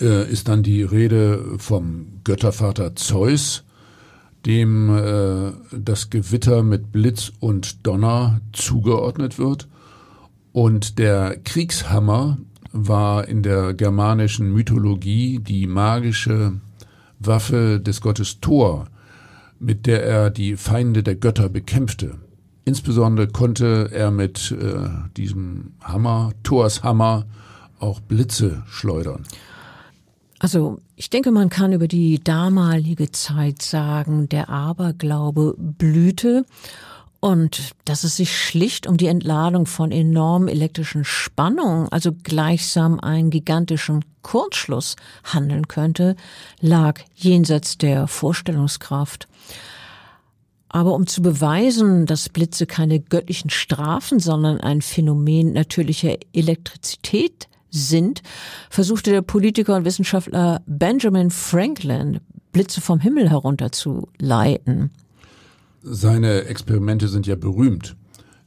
äh, 0.00 0.30
ist 0.30 0.48
dann 0.48 0.62
die 0.62 0.82
Rede 0.82 1.56
vom 1.58 2.20
Göttervater 2.24 2.94
Zeus, 2.94 3.64
dem 4.48 4.88
äh, 4.96 5.52
das 5.78 6.08
Gewitter 6.08 6.62
mit 6.62 6.90
Blitz 6.90 7.32
und 7.38 7.86
Donner 7.86 8.40
zugeordnet 8.52 9.38
wird. 9.38 9.68
Und 10.52 10.98
der 10.98 11.36
Kriegshammer 11.44 12.38
war 12.72 13.28
in 13.28 13.42
der 13.42 13.74
germanischen 13.74 14.52
Mythologie 14.52 15.38
die 15.38 15.66
magische 15.66 16.60
Waffe 17.18 17.78
des 17.78 18.00
Gottes 18.00 18.40
Thor, 18.40 18.86
mit 19.60 19.86
der 19.86 20.02
er 20.04 20.30
die 20.30 20.56
Feinde 20.56 21.02
der 21.02 21.16
Götter 21.16 21.50
bekämpfte. 21.50 22.16
Insbesondere 22.64 23.28
konnte 23.28 23.90
er 23.92 24.10
mit 24.10 24.50
äh, 24.52 24.88
diesem 25.16 25.72
Hammer, 25.82 26.32
Thors 26.42 26.82
Hammer, 26.82 27.26
auch 27.80 28.00
Blitze 28.00 28.62
schleudern. 28.66 29.24
Also 30.38 30.78
ich 30.94 31.10
denke, 31.10 31.32
man 31.32 31.48
kann 31.48 31.72
über 31.72 31.88
die 31.88 32.22
damalige 32.22 33.10
Zeit 33.10 33.60
sagen, 33.62 34.28
der 34.28 34.48
Aberglaube 34.48 35.54
blühte 35.58 36.44
und 37.20 37.72
dass 37.84 38.04
es 38.04 38.16
sich 38.16 38.36
schlicht 38.36 38.86
um 38.86 38.96
die 38.96 39.08
Entladung 39.08 39.66
von 39.66 39.90
enormen 39.90 40.48
elektrischen 40.48 41.04
Spannungen, 41.04 41.88
also 41.88 42.12
gleichsam 42.12 43.00
einen 43.00 43.30
gigantischen 43.30 44.04
Kurzschluss 44.22 44.94
handeln 45.24 45.66
könnte, 45.66 46.14
lag 46.60 47.00
jenseits 47.16 47.76
der 47.76 48.06
Vorstellungskraft. 48.06 49.26
Aber 50.68 50.94
um 50.94 51.06
zu 51.08 51.22
beweisen, 51.22 52.06
dass 52.06 52.28
Blitze 52.28 52.66
keine 52.66 53.00
göttlichen 53.00 53.50
Strafen, 53.50 54.20
sondern 54.20 54.60
ein 54.60 54.82
Phänomen 54.82 55.52
natürlicher 55.52 56.16
Elektrizität 56.32 57.48
sind, 57.70 58.22
versuchte 58.70 59.10
der 59.10 59.22
Politiker 59.22 59.76
und 59.76 59.84
Wissenschaftler 59.84 60.62
Benjamin 60.66 61.30
Franklin 61.30 62.20
Blitze 62.52 62.80
vom 62.80 63.00
Himmel 63.00 63.30
herunter 63.30 63.72
zu 63.72 64.08
leiten. 64.18 64.90
Seine 65.82 66.44
Experimente 66.44 67.08
sind 67.08 67.26
ja 67.26 67.34
berühmt. 67.36 67.96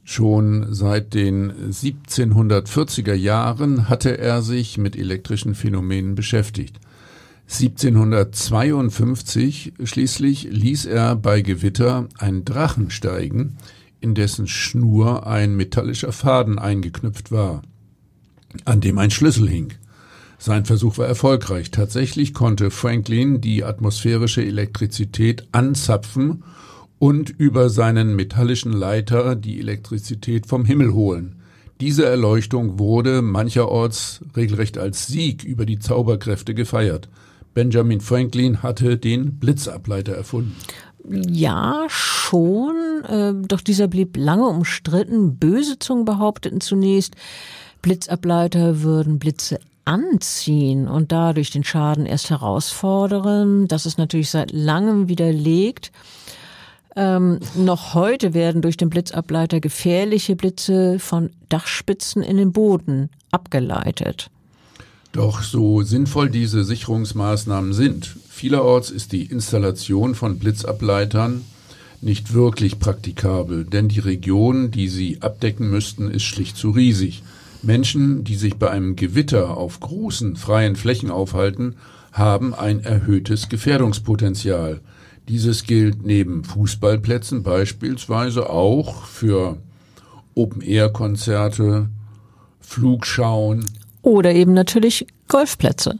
Schon 0.04 0.74
seit 0.74 1.14
den 1.14 1.52
1740er 1.70 3.14
Jahren 3.14 3.88
hatte 3.88 4.18
er 4.18 4.42
sich 4.42 4.76
mit 4.76 4.96
elektrischen 4.96 5.54
Phänomenen 5.54 6.16
beschäftigt. 6.16 6.80
1752 7.48 9.72
schließlich 9.82 10.48
ließ 10.50 10.84
er 10.86 11.16
bei 11.16 11.40
Gewitter 11.42 12.08
einen 12.18 12.44
Drachen 12.44 12.90
steigen, 12.90 13.56
in 14.00 14.14
dessen 14.14 14.46
Schnur 14.48 15.26
ein 15.26 15.54
metallischer 15.54 16.12
Faden 16.12 16.58
eingeknüpft 16.58 17.30
war, 17.30 17.60
an 18.64 18.80
dem 18.80 18.98
ein 18.98 19.10
Schlüssel 19.10 19.48
hing. 19.48 19.72
Sein 20.38 20.64
Versuch 20.64 20.98
war 20.98 21.06
erfolgreich. 21.06 21.70
Tatsächlich 21.70 22.34
konnte 22.34 22.70
Franklin 22.70 23.40
die 23.40 23.62
atmosphärische 23.62 24.44
Elektrizität 24.44 25.46
anzapfen 25.52 26.42
und 26.98 27.30
über 27.30 27.70
seinen 27.70 28.16
metallischen 28.16 28.72
Leiter 28.72 29.36
die 29.36 29.60
Elektrizität 29.60 30.46
vom 30.46 30.64
Himmel 30.64 30.92
holen. 30.92 31.36
Diese 31.80 32.06
Erleuchtung 32.06 32.78
wurde 32.78 33.22
mancherorts 33.22 34.20
regelrecht 34.36 34.78
als 34.78 35.06
Sieg 35.06 35.42
über 35.42 35.66
die 35.66 35.78
Zauberkräfte 35.78 36.54
gefeiert. 36.54 37.08
Benjamin 37.54 38.00
Franklin 38.00 38.62
hatte 38.62 38.98
den 38.98 39.38
Blitzableiter 39.38 40.14
erfunden. 40.14 40.56
Ja, 41.08 41.86
schon, 41.88 43.04
äh, 43.08 43.34
doch 43.46 43.60
dieser 43.60 43.88
blieb 43.88 44.16
lange 44.16 44.46
umstritten. 44.46 45.36
Böse 45.38 45.78
Zungen 45.78 46.04
behaupteten 46.04 46.60
zunächst, 46.60 47.16
Blitzableiter 47.82 48.82
würden 48.82 49.18
Blitze 49.18 49.58
anziehen 49.84 50.86
und 50.88 51.12
dadurch 51.12 51.50
den 51.50 51.64
Schaden 51.64 52.06
erst 52.06 52.30
herausfordern. 52.30 53.66
Das 53.68 53.84
ist 53.86 53.98
natürlich 53.98 54.30
seit 54.30 54.52
langem 54.52 55.08
widerlegt. 55.08 55.90
Ähm, 56.94 57.40
noch 57.56 57.94
heute 57.94 58.34
werden 58.34 58.62
durch 58.62 58.76
den 58.76 58.90
Blitzableiter 58.90 59.60
gefährliche 59.60 60.36
Blitze 60.36 60.98
von 60.98 61.30
Dachspitzen 61.48 62.22
in 62.22 62.36
den 62.36 62.52
Boden 62.52 63.10
abgeleitet. 63.30 64.30
Doch 65.12 65.42
so 65.42 65.82
sinnvoll 65.82 66.30
diese 66.30 66.64
Sicherungsmaßnahmen 66.64 67.72
sind, 67.72 68.16
vielerorts 68.28 68.90
ist 68.90 69.12
die 69.12 69.24
Installation 69.24 70.14
von 70.14 70.38
Blitzableitern 70.38 71.44
nicht 72.00 72.34
wirklich 72.34 72.78
praktikabel, 72.78 73.64
denn 73.64 73.88
die 73.88 74.00
Region, 74.00 74.70
die 74.70 74.88
sie 74.88 75.18
abdecken 75.20 75.70
müssten, 75.70 76.10
ist 76.10 76.24
schlicht 76.24 76.56
zu 76.56 76.70
riesig. 76.70 77.22
Menschen, 77.62 78.24
die 78.24 78.34
sich 78.34 78.56
bei 78.56 78.70
einem 78.70 78.96
Gewitter 78.96 79.56
auf 79.56 79.80
großen 79.80 80.36
freien 80.36 80.76
Flächen 80.76 81.10
aufhalten, 81.10 81.76
haben 82.12 82.54
ein 82.54 82.80
erhöhtes 82.80 83.48
Gefährdungspotenzial. 83.48 84.80
Dieses 85.28 85.64
gilt 85.64 86.04
neben 86.04 86.44
Fußballplätzen 86.44 87.42
beispielsweise 87.42 88.50
auch 88.50 89.04
für 89.04 89.58
Open-Air-Konzerte, 90.34 91.88
Flugschauen. 92.60 93.64
Oder 94.02 94.34
eben 94.34 94.52
natürlich 94.52 95.06
Golfplätze. 95.28 95.96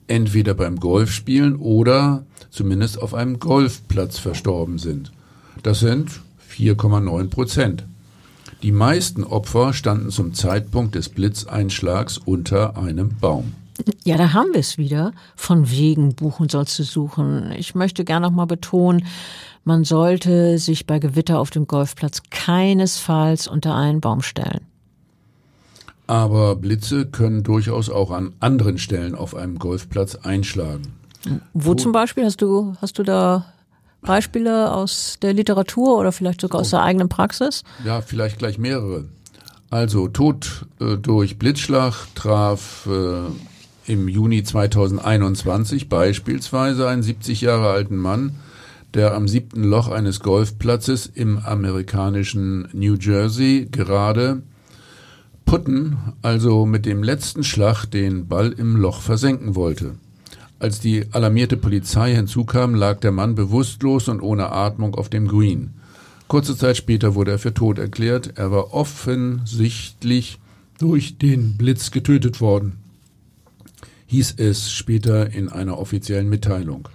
entweder 0.08 0.54
beim 0.54 0.80
Golfspielen 0.80 1.54
oder 1.54 2.24
zumindest 2.50 3.00
auf 3.00 3.14
einem 3.14 3.38
Golfplatz 3.38 4.18
verstorben 4.18 4.78
sind. 4.78 5.12
Das 5.62 5.78
sind 5.78 6.22
4,9 6.58 7.28
Prozent. 7.28 7.84
Die 8.64 8.72
meisten 8.72 9.22
Opfer 9.22 9.72
standen 9.72 10.10
zum 10.10 10.34
Zeitpunkt 10.34 10.96
des 10.96 11.08
Blitzeinschlags 11.08 12.18
unter 12.18 12.76
einem 12.76 13.16
Baum. 13.18 13.54
Ja, 14.04 14.16
da 14.16 14.32
haben 14.32 14.52
wir 14.52 14.60
es 14.60 14.78
wieder. 14.78 15.12
Von 15.36 15.70
wegen 15.70 16.14
buchen 16.14 16.48
sollst 16.48 16.78
du 16.78 16.82
suchen. 16.82 17.52
Ich 17.52 17.74
möchte 17.74 18.04
gerne 18.04 18.26
noch 18.26 18.34
mal 18.34 18.46
betonen, 18.46 19.06
man 19.64 19.84
sollte 19.84 20.58
sich 20.58 20.86
bei 20.86 20.98
Gewitter 20.98 21.38
auf 21.38 21.50
dem 21.50 21.66
Golfplatz 21.66 22.22
keinesfalls 22.30 23.46
unter 23.46 23.74
einen 23.74 24.00
Baum 24.00 24.22
stellen. 24.22 24.66
Aber 26.06 26.56
Blitze 26.56 27.06
können 27.06 27.42
durchaus 27.42 27.88
auch 27.90 28.10
an 28.10 28.32
anderen 28.40 28.78
Stellen 28.78 29.14
auf 29.14 29.36
einem 29.36 29.58
Golfplatz 29.58 30.16
einschlagen. 30.16 30.94
Wo, 31.52 31.70
Wo 31.70 31.74
zum 31.74 31.92
Beispiel? 31.92 32.24
Hast 32.24 32.42
du, 32.42 32.74
hast 32.80 32.98
du 32.98 33.02
da 33.02 33.46
Beispiele 34.00 34.72
aus 34.72 35.18
der 35.20 35.34
Literatur 35.34 35.98
oder 35.98 36.10
vielleicht 36.10 36.40
sogar 36.40 36.62
aus 36.62 36.70
der 36.70 36.82
eigenen 36.82 37.08
Praxis? 37.08 37.62
Ja, 37.84 38.00
vielleicht 38.00 38.38
gleich 38.38 38.58
mehrere. 38.58 39.04
Also 39.68 40.08
Tod 40.08 40.66
äh, 40.80 40.96
durch 40.96 41.38
Blitzschlag 41.38 41.94
traf 42.16 42.88
äh, 42.90 43.30
im 43.86 44.08
Juni 44.08 44.42
2021 44.42 45.88
beispielsweise 45.88 46.88
einen 46.88 47.02
70 47.02 47.40
Jahre 47.40 47.70
alten 47.70 47.96
Mann, 47.96 48.36
der 48.94 49.14
am 49.14 49.28
siebten 49.28 49.64
Loch 49.64 49.88
eines 49.88 50.20
Golfplatzes 50.20 51.06
im 51.06 51.38
amerikanischen 51.38 52.68
New 52.72 52.94
Jersey 52.94 53.68
gerade 53.70 54.42
putten, 55.44 55.96
also 56.22 56.66
mit 56.66 56.86
dem 56.86 57.02
letzten 57.02 57.42
Schlag 57.42 57.86
den 57.86 58.28
Ball 58.28 58.52
im 58.52 58.76
Loch 58.76 59.00
versenken 59.00 59.54
wollte. 59.54 59.96
Als 60.60 60.78
die 60.78 61.06
alarmierte 61.12 61.56
Polizei 61.56 62.14
hinzukam, 62.14 62.74
lag 62.74 63.00
der 63.00 63.12
Mann 63.12 63.34
bewusstlos 63.34 64.08
und 64.08 64.20
ohne 64.20 64.52
Atmung 64.52 64.94
auf 64.94 65.08
dem 65.08 65.26
Green. 65.26 65.70
Kurze 66.28 66.56
Zeit 66.56 66.76
später 66.76 67.14
wurde 67.14 67.32
er 67.32 67.38
für 67.38 67.54
tot 67.54 67.78
erklärt. 67.78 68.34
Er 68.36 68.52
war 68.52 68.74
offensichtlich 68.74 70.38
durch 70.78 71.18
den 71.18 71.56
Blitz 71.56 71.90
getötet 71.90 72.40
worden, 72.40 72.74
hieß 74.10 74.34
es 74.38 74.72
später 74.72 75.30
in 75.32 75.48
einer 75.48 75.78
offiziellen 75.78 76.28
Mitteilung. 76.28 76.88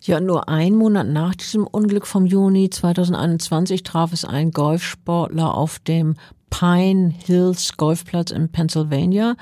Ja, 0.00 0.18
nur 0.18 0.48
ein 0.48 0.74
Monat 0.74 1.06
nach 1.06 1.34
diesem 1.34 1.66
Unglück 1.66 2.06
vom 2.06 2.24
Juni 2.24 2.70
2021 2.70 3.82
traf 3.82 4.14
es 4.14 4.24
einen 4.24 4.50
Golfsportler 4.50 5.54
auf 5.54 5.78
dem 5.78 6.16
Pine 6.48 7.12
Hills 7.26 7.76
Golfplatz 7.76 8.30
in 8.30 8.50
Pennsylvania. 8.50 9.36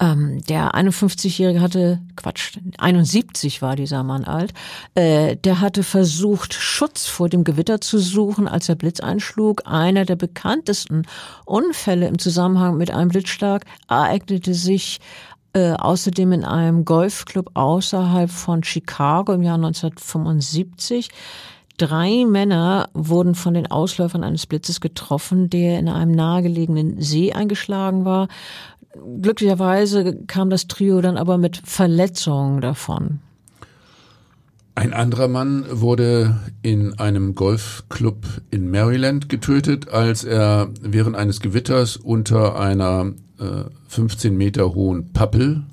Ähm, 0.00 0.42
der 0.48 0.74
51-Jährige 0.74 1.60
hatte, 1.60 2.00
Quatsch, 2.16 2.58
71 2.76 3.62
war 3.62 3.74
dieser 3.76 4.02
Mann 4.02 4.24
alt, 4.24 4.52
äh, 4.94 5.36
der 5.36 5.60
hatte 5.60 5.82
versucht, 5.82 6.54
Schutz 6.54 7.06
vor 7.06 7.28
dem 7.28 7.44
Gewitter 7.44 7.80
zu 7.80 7.98
suchen, 7.98 8.48
als 8.48 8.66
der 8.66 8.74
Blitz 8.74 9.00
einschlug. 9.00 9.62
Einer 9.64 10.04
der 10.04 10.16
bekanntesten 10.16 11.06
Unfälle 11.44 12.08
im 12.08 12.18
Zusammenhang 12.18 12.76
mit 12.76 12.90
einem 12.90 13.10
Blitzschlag 13.10 13.64
ereignete 13.88 14.54
sich 14.54 15.00
äh, 15.54 15.72
außerdem 15.72 16.32
in 16.32 16.44
einem 16.44 16.84
Golfclub 16.84 17.50
außerhalb 17.54 18.30
von 18.30 18.62
Chicago 18.62 19.32
im 19.32 19.42
Jahr 19.42 19.56
1975. 19.56 21.10
Drei 21.78 22.24
Männer 22.26 22.88
wurden 22.94 23.34
von 23.34 23.54
den 23.54 23.70
Ausläufern 23.70 24.24
eines 24.24 24.46
Blitzes 24.46 24.80
getroffen, 24.80 25.50
der 25.50 25.78
in 25.78 25.88
einem 25.88 26.12
nahegelegenen 26.12 27.00
See 27.00 27.32
eingeschlagen 27.32 28.04
war. 28.04 28.28
Glücklicherweise 29.20 30.16
kam 30.26 30.50
das 30.50 30.68
Trio 30.68 31.00
dann 31.00 31.16
aber 31.16 31.38
mit 31.38 31.60
Verletzungen 31.64 32.60
davon. 32.60 33.20
Ein 34.74 34.94
anderer 34.94 35.28
Mann 35.28 35.66
wurde 35.70 36.40
in 36.62 36.98
einem 36.98 37.34
Golfclub 37.34 38.24
in 38.50 38.70
Maryland 38.70 39.28
getötet, 39.28 39.90
als 39.90 40.24
er 40.24 40.70
während 40.80 41.14
eines 41.14 41.40
Gewitters 41.40 41.96
unter 41.96 42.58
einer 42.58 43.12
äh, 43.42 43.64
15 43.88 44.36
Meter 44.36 44.74
hohen 44.74 45.12
Pappel 45.12 45.64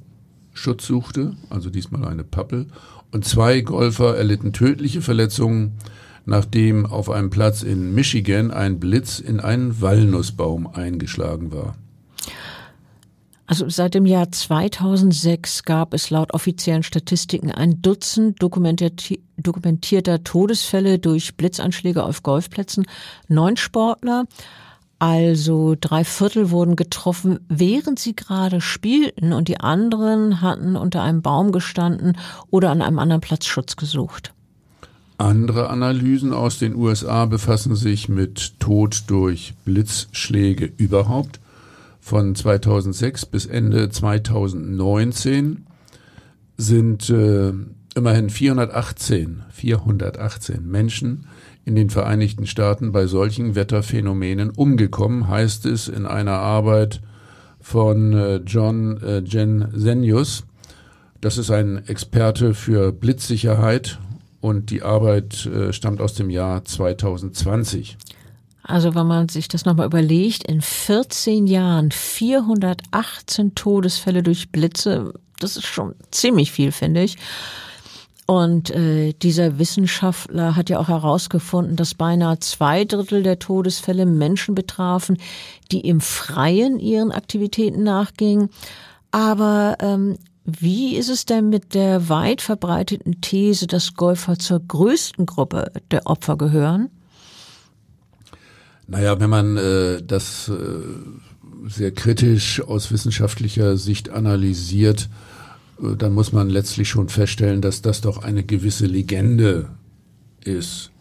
Schutz 0.60 0.88
suchte, 0.88 1.36
also 1.50 1.70
diesmal 1.70 2.06
eine 2.06 2.24
Pappel, 2.24 2.68
und 3.12 3.26
zwei 3.26 3.62
Golfer 3.62 4.18
erlitten 4.18 4.54
tödliche 4.54 5.02
Verletzungen, 5.02 5.78
nachdem 6.26 6.86
auf 6.86 7.10
einem 7.10 7.30
Platz 7.30 7.64
in 7.64 7.96
Michigan 7.96 8.52
ein 8.52 8.80
Blitz 8.80 9.20
in 9.20 9.40
einen 9.40 9.82
Walnussbaum 9.82 10.68
eingeschlagen 10.68 11.52
war. 11.52 11.76
Also 13.48 13.68
seit 13.68 13.96
dem 13.96 14.06
Jahr 14.06 14.32
2006 14.32 15.64
gab 15.64 15.96
es 15.96 16.12
laut 16.12 16.36
offiziellen 16.36 16.84
Statistiken 16.84 17.52
ein 17.52 17.82
Dutzend 17.82 18.40
dokumentierter 18.44 20.24
Todesfälle 20.24 21.00
durch 21.00 21.36
Blitzanschläge 21.36 22.04
auf 22.04 22.22
Golfplätzen. 22.22 22.86
Neun 23.28 23.58
Sportler, 23.58 24.26
also 25.00 25.76
drei 25.80 26.04
Viertel 26.04 26.52
wurden 26.52 26.76
getroffen, 26.76 27.40
während 27.48 28.00
sie 28.00 28.16
gerade 28.16 28.60
spielten 28.60 29.32
und 29.32 29.48
die 29.48 29.60
anderen 29.60 30.42
hatten 30.42 30.76
unter 30.76 31.02
einem 31.02 31.22
Baum 31.22 31.54
gestanden 31.54 32.18
oder 32.50 32.70
an 32.70 32.82
einem 32.82 33.00
anderen 33.00 33.22
Platz 33.22 33.46
Schutz 33.46 33.78
gesucht. 33.78 34.34
Andere 35.18 35.70
Analysen 35.70 36.34
aus 36.34 36.60
den 36.60 36.76
USA 36.76 37.26
befassen 37.26 37.76
sich 37.76 38.08
mit 38.08 38.60
Tod 38.60 39.04
durch 39.08 39.54
Blitzschläge 39.66 40.72
überhaupt. 40.78 41.40
Von 42.00 42.36
2006 42.36 43.26
bis 43.26 43.46
Ende 43.46 43.90
2019 43.90 45.66
sind 46.58 47.10
äh, 47.10 47.54
immerhin 47.96 48.30
418, 48.30 49.44
418 49.52 50.66
Menschen 50.70 51.28
in 51.66 51.76
den 51.76 51.90
Vereinigten 51.90 52.48
Staaten 52.48 52.92
bei 52.92 53.06
solchen 53.06 53.56
Wetterphänomenen 53.56 54.50
umgekommen, 54.50 55.28
heißt 55.28 55.66
es 55.66 55.88
in 55.88 56.06
einer 56.06 56.40
Arbeit 56.40 57.02
von 57.60 58.14
äh, 58.14 58.36
John 58.38 59.02
äh, 59.04 59.20
Jensenius. 59.20 60.46
Das 61.22 61.38
ist 61.38 61.52
ein 61.52 61.86
Experte 61.88 62.54
für 62.54 62.92
Blitzsicherheit 62.92 64.00
und 64.42 64.70
die 64.70 64.84
Arbeit 64.84 65.46
äh, 65.46 65.74
stammt 65.74 66.02
aus 66.02 66.14
dem 66.14 66.30
Jahr 66.30 66.64
2020. 66.64 67.98
Also 68.64 68.94
wenn 68.94 69.08
man 69.08 69.30
sich 69.30 69.48
das 69.48 69.66
nochmal 69.66 69.88
überlegt, 69.88 70.44
in 70.44 70.62
14 70.62 71.48
Jahren 71.48 71.92
418 71.92 73.56
Todesfälle 73.56 74.22
durch 74.24 74.52
Blitze, 74.52 75.14
das 75.40 75.58
ist 75.58 75.66
schon 75.66 75.96
ziemlich 76.12 76.52
viel, 76.52 76.72
finde 76.72 77.04
ich. 77.04 77.18
Und 78.30 78.70
äh, 78.70 79.14
dieser 79.14 79.58
Wissenschaftler 79.58 80.56
hat 80.56 80.70
ja 80.70 80.78
auch 80.78 80.88
herausgefunden, 80.88 81.76
dass 81.76 81.96
beinahe 81.96 82.38
zwei 82.38 82.86
Drittel 82.86 83.24
der 83.24 83.40
Todesfälle 83.40 84.06
Menschen 84.06 84.54
betrafen, 84.54 85.18
die 85.72 85.80
im 85.80 86.00
Freien 86.00 86.78
ihren 86.78 87.12
Aktivitäten 87.12 87.82
nachgingen. 87.82 88.50
Aber 89.10 89.78
ähm, 89.80 90.20
wie 90.46 90.96
ist 90.96 91.10
es 91.10 91.26
denn 91.26 91.50
mit 91.50 91.74
der 91.74 92.08
weit 92.08 92.44
verbreiteten 92.44 93.20
These, 93.20 93.66
dass 93.66 93.96
Golfer 93.96 94.38
zur 94.38 94.60
größten 94.60 95.26
Gruppe 95.26 95.72
der 95.90 96.06
Opfer 96.06 96.38
gehören? 96.38 96.92
Naja, 98.86 99.20
wenn 99.20 99.32
man 99.32 99.58
äh, 99.58 100.04
das 100.04 100.50
äh, 100.50 101.68
sehr 101.68 101.94
kritisch 101.94 102.62
aus 102.62 102.92
wissenschaftlicher 102.92 103.76
Sicht 103.76 104.12
analysiert, 104.12 105.10
dann 105.98 106.14
muss 106.14 106.32
man 106.34 106.50
letztlich 106.50 106.90
schon 106.90 107.10
feststellen, 107.10 107.62
dass 107.62 107.82
das 107.82 108.02
doch 108.02 108.24
eine 108.24 108.44
gewisse 108.44 108.86
Legende 108.86 109.70
ist. 110.44 110.92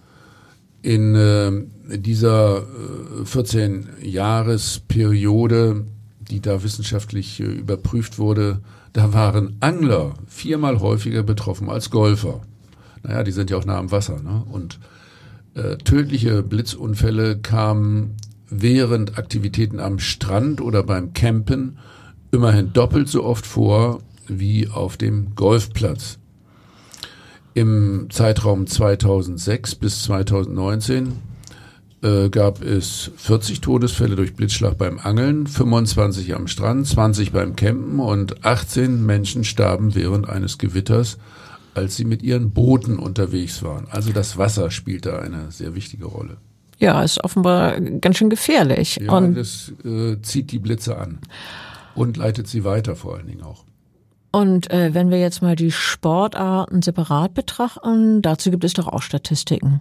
In 0.82 1.14
äh, 1.14 1.52
dieser 1.98 2.58
äh, 2.58 3.24
14-Jahres-Periode, 3.24 5.84
die 6.30 6.40
da 6.40 6.62
wissenschaftlich 6.62 7.40
äh, 7.40 7.44
überprüft 7.44 8.18
wurde, 8.18 8.60
da 8.92 9.12
waren 9.12 9.56
Angler 9.60 10.14
viermal 10.26 10.80
häufiger 10.80 11.22
betroffen 11.22 11.68
als 11.68 11.90
Golfer. 11.90 12.40
Naja, 13.02 13.24
die 13.24 13.32
sind 13.32 13.50
ja 13.50 13.56
auch 13.56 13.64
nah 13.64 13.78
am 13.78 13.90
Wasser. 13.90 14.22
Ne? 14.22 14.44
Und 14.50 14.78
äh, 15.54 15.76
tödliche 15.78 16.42
Blitzunfälle 16.42 17.38
kamen 17.38 18.16
während 18.48 19.18
Aktivitäten 19.18 19.80
am 19.80 19.98
Strand 19.98 20.60
oder 20.60 20.82
beim 20.82 21.12
Campen 21.12 21.78
immerhin 22.30 22.72
doppelt 22.72 23.08
so 23.08 23.24
oft 23.24 23.46
vor 23.46 24.00
wie 24.28 24.68
auf 24.68 24.96
dem 24.96 25.34
Golfplatz. 25.34 26.18
Im 27.54 28.08
Zeitraum 28.10 28.66
2006 28.66 29.74
bis 29.74 30.02
2019 30.04 31.14
äh, 32.02 32.28
gab 32.28 32.62
es 32.62 33.10
40 33.16 33.60
Todesfälle 33.60 34.14
durch 34.14 34.34
Blitzschlag 34.34 34.78
beim 34.78 34.98
Angeln, 34.98 35.46
25 35.46 36.34
am 36.36 36.46
Strand, 36.46 36.86
20 36.86 37.32
beim 37.32 37.56
Campen 37.56 37.98
und 37.98 38.44
18 38.44 39.04
Menschen 39.04 39.42
starben 39.44 39.94
während 39.94 40.28
eines 40.28 40.58
Gewitters, 40.58 41.18
als 41.74 41.96
sie 41.96 42.04
mit 42.04 42.22
ihren 42.22 42.50
Booten 42.50 42.98
unterwegs 42.98 43.62
waren. 43.62 43.88
Also 43.90 44.12
das 44.12 44.38
Wasser 44.38 44.70
spielt 44.70 45.06
da 45.06 45.18
eine 45.18 45.50
sehr 45.50 45.74
wichtige 45.74 46.04
Rolle. 46.04 46.36
Ja, 46.78 47.02
ist 47.02 47.24
offenbar 47.24 47.80
ganz 47.80 48.18
schön 48.18 48.30
gefährlich. 48.30 49.00
Ja, 49.02 49.12
und 49.12 49.34
das 49.34 49.72
äh, 49.84 50.16
zieht 50.22 50.52
die 50.52 50.60
Blitze 50.60 50.96
an 50.96 51.18
und 51.96 52.16
leitet 52.16 52.46
sie 52.46 52.62
weiter 52.62 52.94
vor 52.94 53.16
allen 53.16 53.26
Dingen 53.26 53.42
auch. 53.42 53.64
Und 54.30 54.70
äh, 54.70 54.92
wenn 54.92 55.10
wir 55.10 55.18
jetzt 55.18 55.42
mal 55.42 55.56
die 55.56 55.70
Sportarten 55.70 56.82
separat 56.82 57.34
betrachten, 57.34 58.20
dazu 58.22 58.50
gibt 58.50 58.64
es 58.64 58.74
doch 58.74 58.86
auch 58.86 59.02
Statistiken. 59.02 59.80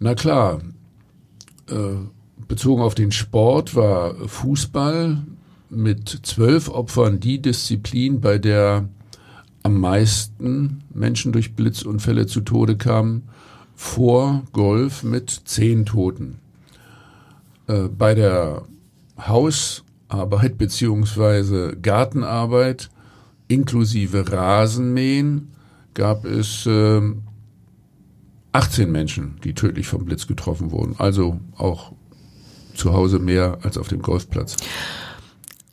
Na 0.00 0.14
klar, 0.14 0.60
äh, 1.68 1.96
bezogen 2.46 2.82
auf 2.82 2.94
den 2.94 3.10
Sport 3.10 3.74
war 3.74 4.14
Fußball 4.28 5.18
mit 5.70 6.08
zwölf 6.22 6.68
Opfern 6.68 7.20
die 7.20 7.40
Disziplin, 7.40 8.20
bei 8.20 8.38
der 8.38 8.88
am 9.62 9.80
meisten 9.80 10.82
Menschen 10.92 11.32
durch 11.32 11.54
Blitzunfälle 11.54 12.26
zu 12.26 12.42
Tode 12.42 12.76
kamen, 12.76 13.22
vor 13.74 14.42
Golf 14.52 15.02
mit 15.02 15.30
zehn 15.30 15.86
Toten. 15.86 16.38
Äh, 17.66 17.88
bei 17.88 18.14
der 18.14 18.62
Hausarbeit 19.18 20.58
beziehungsweise 20.58 21.76
Gartenarbeit 21.80 22.90
inklusive 23.48 24.30
Rasenmähen 24.30 25.52
gab 25.94 26.24
es 26.24 26.66
äh, 26.66 27.00
18 28.52 28.90
Menschen, 28.90 29.36
die 29.42 29.54
tödlich 29.54 29.86
vom 29.86 30.04
Blitz 30.04 30.26
getroffen 30.26 30.70
wurden. 30.70 30.94
Also 30.98 31.40
auch 31.56 31.92
zu 32.74 32.92
Hause 32.92 33.18
mehr 33.18 33.58
als 33.62 33.78
auf 33.78 33.88
dem 33.88 34.02
Golfplatz. 34.02 34.56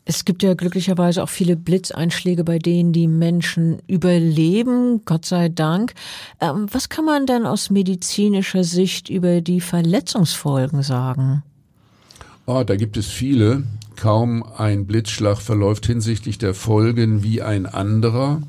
Es 0.03 0.26
gibt 0.26 0.41
ja 0.41 0.55
glücklicherweise 0.55 1.22
auch 1.22 1.30
viele 1.30 1.55
Blitzeinschläge, 1.55 2.43
bei 2.43 2.57
denen 2.57 2.91
die 2.91 3.07
Menschen 3.07 3.82
überleben, 3.88 5.03
Gott 5.05 5.26
sei 5.26 5.49
Dank. 5.49 5.93
Ähm, 6.39 6.65
was 6.72 6.89
kann 6.89 7.05
man 7.05 7.28
denn 7.28 7.45
aus 7.45 7.69
medizinischer 7.69 8.63
Sicht 8.63 9.09
über 9.09 9.41
die 9.41 9.61
Verletzungsfolgen 9.61 10.82
sagen? 10.82 11.43
Oh, 12.47 12.63
da 12.65 12.76
gibt 12.76 12.97
es 12.97 13.07
viele. 13.07 13.63
Kaum 14.02 14.43
ein 14.58 14.88
Blitzschlag 14.88 15.38
verläuft 15.38 15.86
hinsichtlich 15.86 16.39
der 16.39 16.56
Folgen 16.56 17.22
wie 17.22 17.43
ein 17.43 17.68
anderer, 17.68 18.41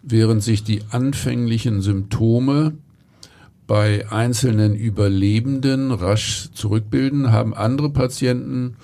während 0.00 0.42
sich 0.42 0.64
die 0.64 0.80
anfänglichen 0.88 1.82
Symptome 1.82 2.72
bei 3.66 4.10
einzelnen 4.10 4.74
Überlebenden 4.74 5.90
rasch 5.90 6.48
zurückbilden, 6.54 7.30
haben 7.30 7.52
andere 7.52 7.90
Patienten 7.90 8.78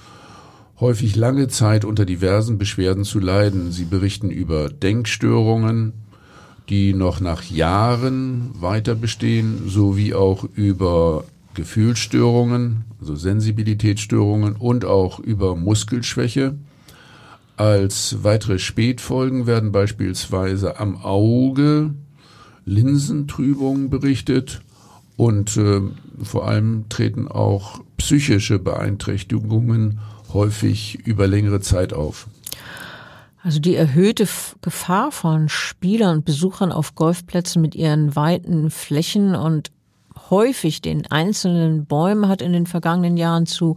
häufig 0.81 1.17
lange 1.17 1.49
Zeit 1.49 1.87
unter 1.87 2.05
diversen 2.05 2.59
Beschwerden 2.59 3.05
zu 3.05 3.19
leiden. 3.19 3.73
Sie 3.73 3.87
berichten 3.87 4.29
über 4.29 4.69
Denkstörungen, 4.69 5.95
die 6.69 6.93
noch 6.93 7.21
nach 7.21 7.43
Jahren 7.45 8.51
weiter 8.53 8.95
bestehen, 8.95 9.63
sowie 9.67 10.13
auch 10.13 10.45
über 10.45 11.25
Gefühlsstörungen, 11.55 12.85
also 13.07 13.15
Sensibilitätsstörungen 13.15 14.57
und 14.57 14.85
auch 14.85 15.21
über 15.21 15.55
Muskelschwäche. 15.55 16.57
Als 17.57 18.25
weitere 18.25 18.59
Spätfolgen 18.59 19.47
werden 19.47 19.71
beispielsweise 19.71 20.81
am 20.81 20.97
Auge 20.97 21.95
Linsentrübungen 22.65 23.91
berichtet 23.91 24.61
und 25.17 25.57
äh, 25.57 25.83
vor 26.21 26.49
allem 26.49 26.89
treten 26.89 27.29
auch 27.29 27.81
psychische 27.97 28.59
Beeinträchtigungen 28.59 30.01
häufig 30.33 30.99
über 31.07 31.29
längere 31.29 31.61
Zeit 31.61 31.93
auf. 31.93 32.27
Also 33.41 33.61
die 33.61 33.77
erhöhte 33.77 34.27
Gefahr 34.63 35.13
von 35.13 35.49
Spielern 35.49 36.17
und 36.17 36.25
Besuchern 36.25 36.73
auf 36.73 36.97
Golfplätzen 36.97 37.63
mit 37.63 37.77
ihren 37.77 38.17
weiten 38.17 38.71
Flächen 38.71 39.37
und 39.37 39.71
häufig 40.31 40.83
den 40.83 41.07
einzelnen 41.11 41.87
Bäumen 41.87 42.29
hat 42.29 42.43
in 42.43 42.53
den 42.53 42.67
vergangenen 42.67 43.17
Jahren 43.17 43.47
zu 43.47 43.77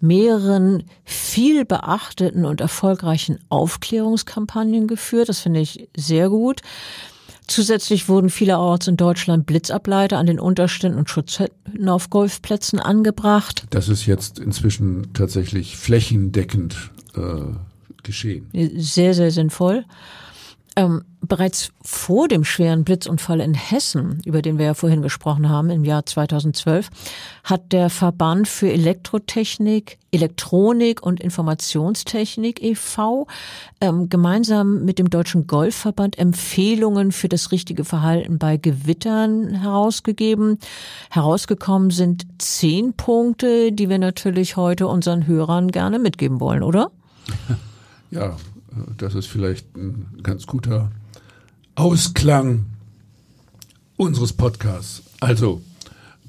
mehreren 0.00 0.84
viel 1.04 1.64
beachteten 1.64 2.44
und 2.44 2.60
erfolgreichen 2.60 3.38
Aufklärungskampagnen 3.48 4.86
geführt. 4.86 5.28
Das 5.28 5.40
finde 5.40 5.60
ich 5.60 5.88
sehr 5.96 6.28
gut. 6.28 6.62
Zusätzlich 7.46 8.08
wurden 8.08 8.30
vielerorts 8.30 8.86
in 8.86 8.96
Deutschland 8.96 9.44
Blitzableiter 9.44 10.18
an 10.18 10.26
den 10.26 10.38
Unterständen 10.38 11.00
und 11.00 11.10
Schutzhütten 11.10 11.88
auf 11.88 12.08
Golfplätzen 12.08 12.78
angebracht. 12.78 13.64
Das 13.70 13.88
ist 13.88 14.06
jetzt 14.06 14.38
inzwischen 14.38 15.12
tatsächlich 15.14 15.76
flächendeckend 15.76 16.92
äh, 17.16 18.00
geschehen. 18.04 18.48
Sehr, 18.76 19.14
sehr 19.14 19.32
sinnvoll. 19.32 19.84
Ähm, 20.76 21.02
bereits 21.20 21.72
vor 21.82 22.28
dem 22.28 22.44
schweren 22.44 22.84
Blitzunfall 22.84 23.40
in 23.40 23.54
Hessen, 23.54 24.20
über 24.24 24.40
den 24.40 24.58
wir 24.58 24.66
ja 24.66 24.74
vorhin 24.74 25.02
gesprochen 25.02 25.48
haben, 25.48 25.70
im 25.70 25.84
Jahr 25.84 26.06
2012, 26.06 26.90
hat 27.44 27.72
der 27.72 27.90
Verband 27.90 28.48
für 28.48 28.70
Elektrotechnik, 28.70 29.98
Elektronik 30.12 31.02
und 31.02 31.20
Informationstechnik 31.20 32.62
e.V. 32.62 33.26
Ähm, 33.80 34.08
gemeinsam 34.08 34.84
mit 34.84 34.98
dem 34.98 35.10
Deutschen 35.10 35.46
Golfverband 35.46 36.18
Empfehlungen 36.18 37.12
für 37.12 37.28
das 37.28 37.52
richtige 37.52 37.84
Verhalten 37.84 38.38
bei 38.38 38.56
Gewittern 38.56 39.54
herausgegeben. 39.54 40.58
Herausgekommen 41.10 41.90
sind 41.90 42.26
zehn 42.38 42.94
Punkte, 42.94 43.72
die 43.72 43.88
wir 43.88 43.98
natürlich 43.98 44.56
heute 44.56 44.86
unseren 44.86 45.26
Hörern 45.26 45.70
gerne 45.70 45.98
mitgeben 45.98 46.40
wollen, 46.40 46.62
oder? 46.62 46.90
Ja, 48.10 48.36
das 48.96 49.14
ist 49.14 49.26
vielleicht 49.26 49.76
ein 49.76 50.20
ganz 50.22 50.46
guter 50.46 50.90
Ausklang 51.74 52.66
unseres 53.96 54.32
Podcasts. 54.32 55.02
Also 55.20 55.62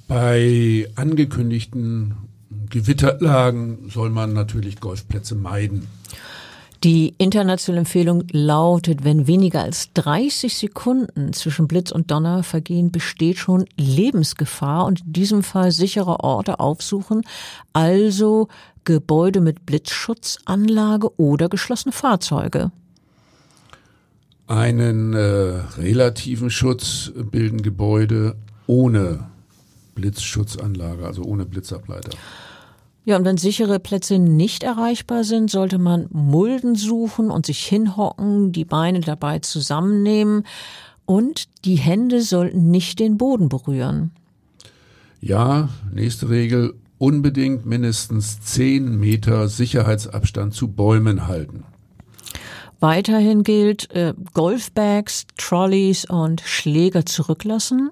bei 0.08 0.90
angekündigten 0.96 2.16
Gewitterlagen 2.70 3.90
soll 3.90 4.10
man 4.10 4.34
natürlich 4.34 4.80
Golfplätze 4.80 5.36
meiden. 5.36 5.88
Die 6.84 7.14
internationale 7.20 7.82
Empfehlung 7.82 8.24
lautet, 8.32 9.04
wenn 9.04 9.28
weniger 9.28 9.62
als 9.62 9.94
30 9.94 10.58
Sekunden 10.58 11.32
zwischen 11.32 11.68
Blitz 11.68 11.92
und 11.92 12.10
Donner 12.10 12.42
vergehen, 12.42 12.92
besteht 12.92 13.38
schon 13.38 13.66
Lebensgefahr 13.78 14.86
und 14.86 15.02
in 15.02 15.14
diesem 15.14 15.44
Fall 15.44 15.72
sichere 15.72 16.22
Orte 16.22 16.60
aufsuchen, 16.60 17.22
also 17.72 18.48
Gebäude 18.84 19.42
mit 19.42 19.68
Blitzschutzanlage 19.68 21.20
oder 21.20 21.50
geschlossene 21.50 21.92
Fahrzeuge. 21.92 22.72
Einen 24.48 25.14
äh, 25.14 25.20
relativen 25.78 26.50
Schutz 26.50 27.12
bilden 27.16 27.62
Gebäude 27.62 28.36
ohne 28.66 29.28
Blitzschutzanlage, 29.94 31.06
also 31.06 31.22
ohne 31.22 31.46
Blitzableiter. 31.46 32.18
Ja, 33.04 33.18
und 33.18 33.26
wenn 33.26 33.38
sichere 33.38 33.80
Plätze 33.80 34.20
nicht 34.20 34.64
erreichbar 34.64 35.24
sind, 35.24 35.50
sollte 35.50 35.80
man 35.80 36.08
Mulden 36.12 36.76
suchen 36.76 37.32
und 37.32 37.48
sich 37.48 37.66
hinhocken, 37.66 38.52
die 38.52 38.66
Beine 38.66 39.02
dabei 39.02 39.40
zusammennehmen 39.40 40.44
und 41.06 41.46
die 41.66 41.76
Hände 41.76 42.22
sollten 42.22 42.70
nicht 42.70 43.00
den 43.00 43.18
Boden 43.18 43.50
berühren. 43.50 44.12
Ja, 45.20 45.70
nächste 45.92 46.30
Regel, 46.30 46.76
unbedingt 47.00 47.66
mindestens 47.66 48.42
10 48.42 49.00
Meter 49.00 49.48
Sicherheitsabstand 49.50 50.54
zu 50.54 50.68
Bäumen 50.68 51.28
halten. 51.28 51.64
Weiterhin 52.80 53.44
gilt, 53.44 53.92
äh, 53.92 54.14
Golfbags, 54.34 55.26
Trolleys 55.38 56.06
und 56.06 56.42
Schläger 56.42 57.06
zurücklassen. 57.06 57.92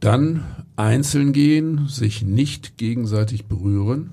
Dann 0.00 0.44
einzeln 0.80 1.32
gehen, 1.32 1.86
sich 1.88 2.22
nicht 2.22 2.76
gegenseitig 2.76 3.46
berühren. 3.46 4.12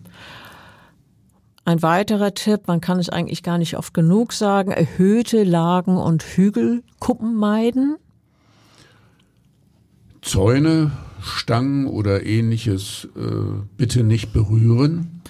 Ein 1.65 1.82
weiterer 1.82 2.34
Tipp, 2.34 2.61
man 2.68 2.80
kann 2.80 2.97
es 2.97 3.09
eigentlich 3.09 3.43
gar 3.43 3.57
nicht 3.57 3.78
oft 3.78 3.93
genug 3.93 4.32
sagen, 4.32 4.72
erhöhte 4.72 5.43
Lagen 5.43 5.97
und 5.97 6.24
Hügelkuppen 6.24 7.36
meiden. 7.36 7.97
Zäune, 10.22 10.91
Stangen 11.22 11.88
oder 11.88 12.26
ähnliches 12.26 13.09
äh, 13.15 13.20
bitte 13.76 14.03
nicht 14.03 14.32
berühren. 14.32 15.22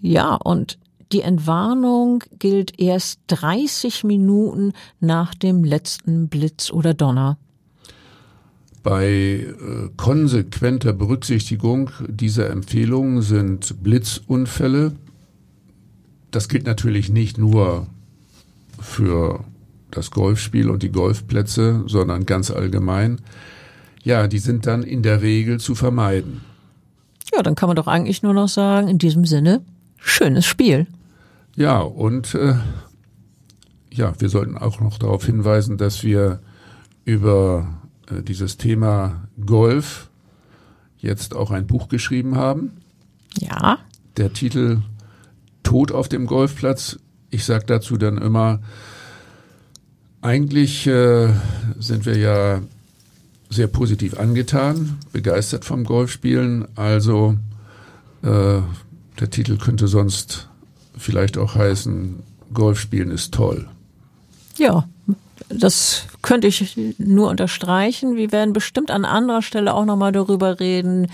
Ja, 0.00 0.34
und 0.34 0.78
die 1.12 1.22
Entwarnung 1.22 2.24
gilt 2.38 2.78
erst 2.78 3.20
30 3.28 4.04
Minuten 4.04 4.72
nach 5.00 5.34
dem 5.34 5.64
letzten 5.64 6.28
Blitz 6.28 6.70
oder 6.70 6.94
Donner. 6.94 7.38
Bei 8.82 9.06
äh, 9.06 9.54
konsequenter 9.96 10.92
Berücksichtigung 10.92 11.90
dieser 12.08 12.48
Empfehlungen 12.50 13.20
sind 13.20 13.82
Blitzunfälle, 13.82 14.92
das 16.30 16.48
gilt 16.48 16.64
natürlich 16.64 17.10
nicht 17.10 17.36
nur 17.38 17.86
für 18.80 19.44
das 19.90 20.10
Golfspiel 20.10 20.70
und 20.70 20.82
die 20.82 20.92
Golfplätze, 20.92 21.84
sondern 21.86 22.24
ganz 22.24 22.50
allgemein, 22.50 23.20
ja, 24.02 24.26
die 24.28 24.38
sind 24.38 24.66
dann 24.66 24.82
in 24.82 25.02
der 25.02 25.20
Regel 25.20 25.60
zu 25.60 25.74
vermeiden. 25.74 26.40
Ja, 27.34 27.42
dann 27.42 27.54
kann 27.54 27.68
man 27.68 27.76
doch 27.76 27.86
eigentlich 27.86 28.22
nur 28.22 28.32
noch 28.32 28.48
sagen, 28.48 28.88
in 28.88 28.98
diesem 28.98 29.24
Sinne, 29.24 29.60
schönes 29.98 30.46
Spiel. 30.46 30.86
Ja, 31.56 31.80
und 31.80 32.34
äh, 32.34 32.54
ja, 33.92 34.12
wir 34.18 34.28
sollten 34.28 34.56
auch 34.56 34.80
noch 34.80 34.98
darauf 34.98 35.26
hinweisen, 35.26 35.76
dass 35.76 36.02
wir 36.02 36.40
über 37.04 37.79
dieses 38.10 38.56
Thema 38.56 39.28
Golf 39.44 40.10
jetzt 40.98 41.34
auch 41.34 41.50
ein 41.50 41.66
Buch 41.66 41.88
geschrieben 41.88 42.36
haben. 42.36 42.72
Ja. 43.38 43.78
Der 44.16 44.32
Titel 44.32 44.82
Tod 45.62 45.92
auf 45.92 46.08
dem 46.08 46.26
Golfplatz. 46.26 46.98
Ich 47.30 47.44
sage 47.44 47.64
dazu 47.66 47.96
dann 47.96 48.18
immer, 48.18 48.60
eigentlich 50.20 50.86
äh, 50.86 51.28
sind 51.78 52.06
wir 52.06 52.18
ja 52.18 52.60
sehr 53.48 53.66
positiv 53.66 54.18
angetan, 54.18 54.98
begeistert 55.12 55.64
vom 55.64 55.84
Golfspielen. 55.84 56.66
Also 56.76 57.36
äh, 58.22 58.60
der 59.18 59.30
Titel 59.30 59.58
könnte 59.58 59.88
sonst 59.88 60.48
vielleicht 60.96 61.38
auch 61.38 61.54
heißen, 61.54 62.22
Golfspielen 62.52 63.10
ist 63.10 63.32
toll. 63.32 63.68
Ja, 64.56 64.88
das 65.50 66.04
könnte 66.22 66.46
ich 66.46 66.78
nur 66.98 67.28
unterstreichen. 67.28 68.16
Wir 68.16 68.32
werden 68.32 68.52
bestimmt 68.52 68.90
an 68.90 69.04
anderer 69.04 69.42
Stelle 69.42 69.74
auch 69.74 69.84
nochmal 69.84 70.12
darüber 70.12 70.60
reden, 70.60 71.08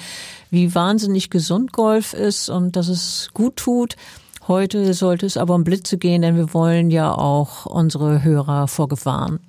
wie 0.50 0.74
wahnsinnig 0.74 1.30
gesund 1.30 1.72
Golf 1.72 2.12
ist 2.12 2.48
und 2.48 2.76
dass 2.76 2.88
es 2.88 3.30
gut 3.34 3.56
tut. 3.56 3.96
Heute 4.48 4.94
sollte 4.94 5.26
es 5.26 5.36
aber 5.36 5.56
um 5.56 5.64
Blitze 5.64 5.98
gehen, 5.98 6.22
denn 6.22 6.36
wir 6.36 6.54
wollen 6.54 6.90
ja 6.90 7.12
auch 7.12 7.66
unsere 7.66 8.22
Hörer 8.22 8.68
vor 8.68 8.86
Gefahren 8.88 9.40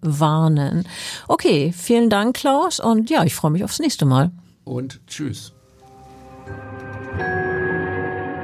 warnen. 0.00 0.88
Okay, 1.28 1.72
vielen 1.76 2.10
Dank, 2.10 2.34
Klaus. 2.34 2.80
Und 2.80 3.10
ja, 3.10 3.22
ich 3.22 3.36
freue 3.36 3.52
mich 3.52 3.62
aufs 3.62 3.78
nächste 3.78 4.06
Mal. 4.06 4.32
Und 4.64 5.00
tschüss. 5.06 5.52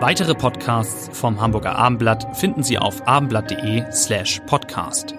Weitere 0.01 0.35
Podcasts 0.35 1.09
vom 1.19 1.41
Hamburger 1.41 1.77
Abendblatt 1.77 2.37
finden 2.37 2.63
Sie 2.63 2.79
auf 2.79 3.09
abendblatt.de 3.09 3.91
slash 3.91 4.41
podcast. 4.47 5.15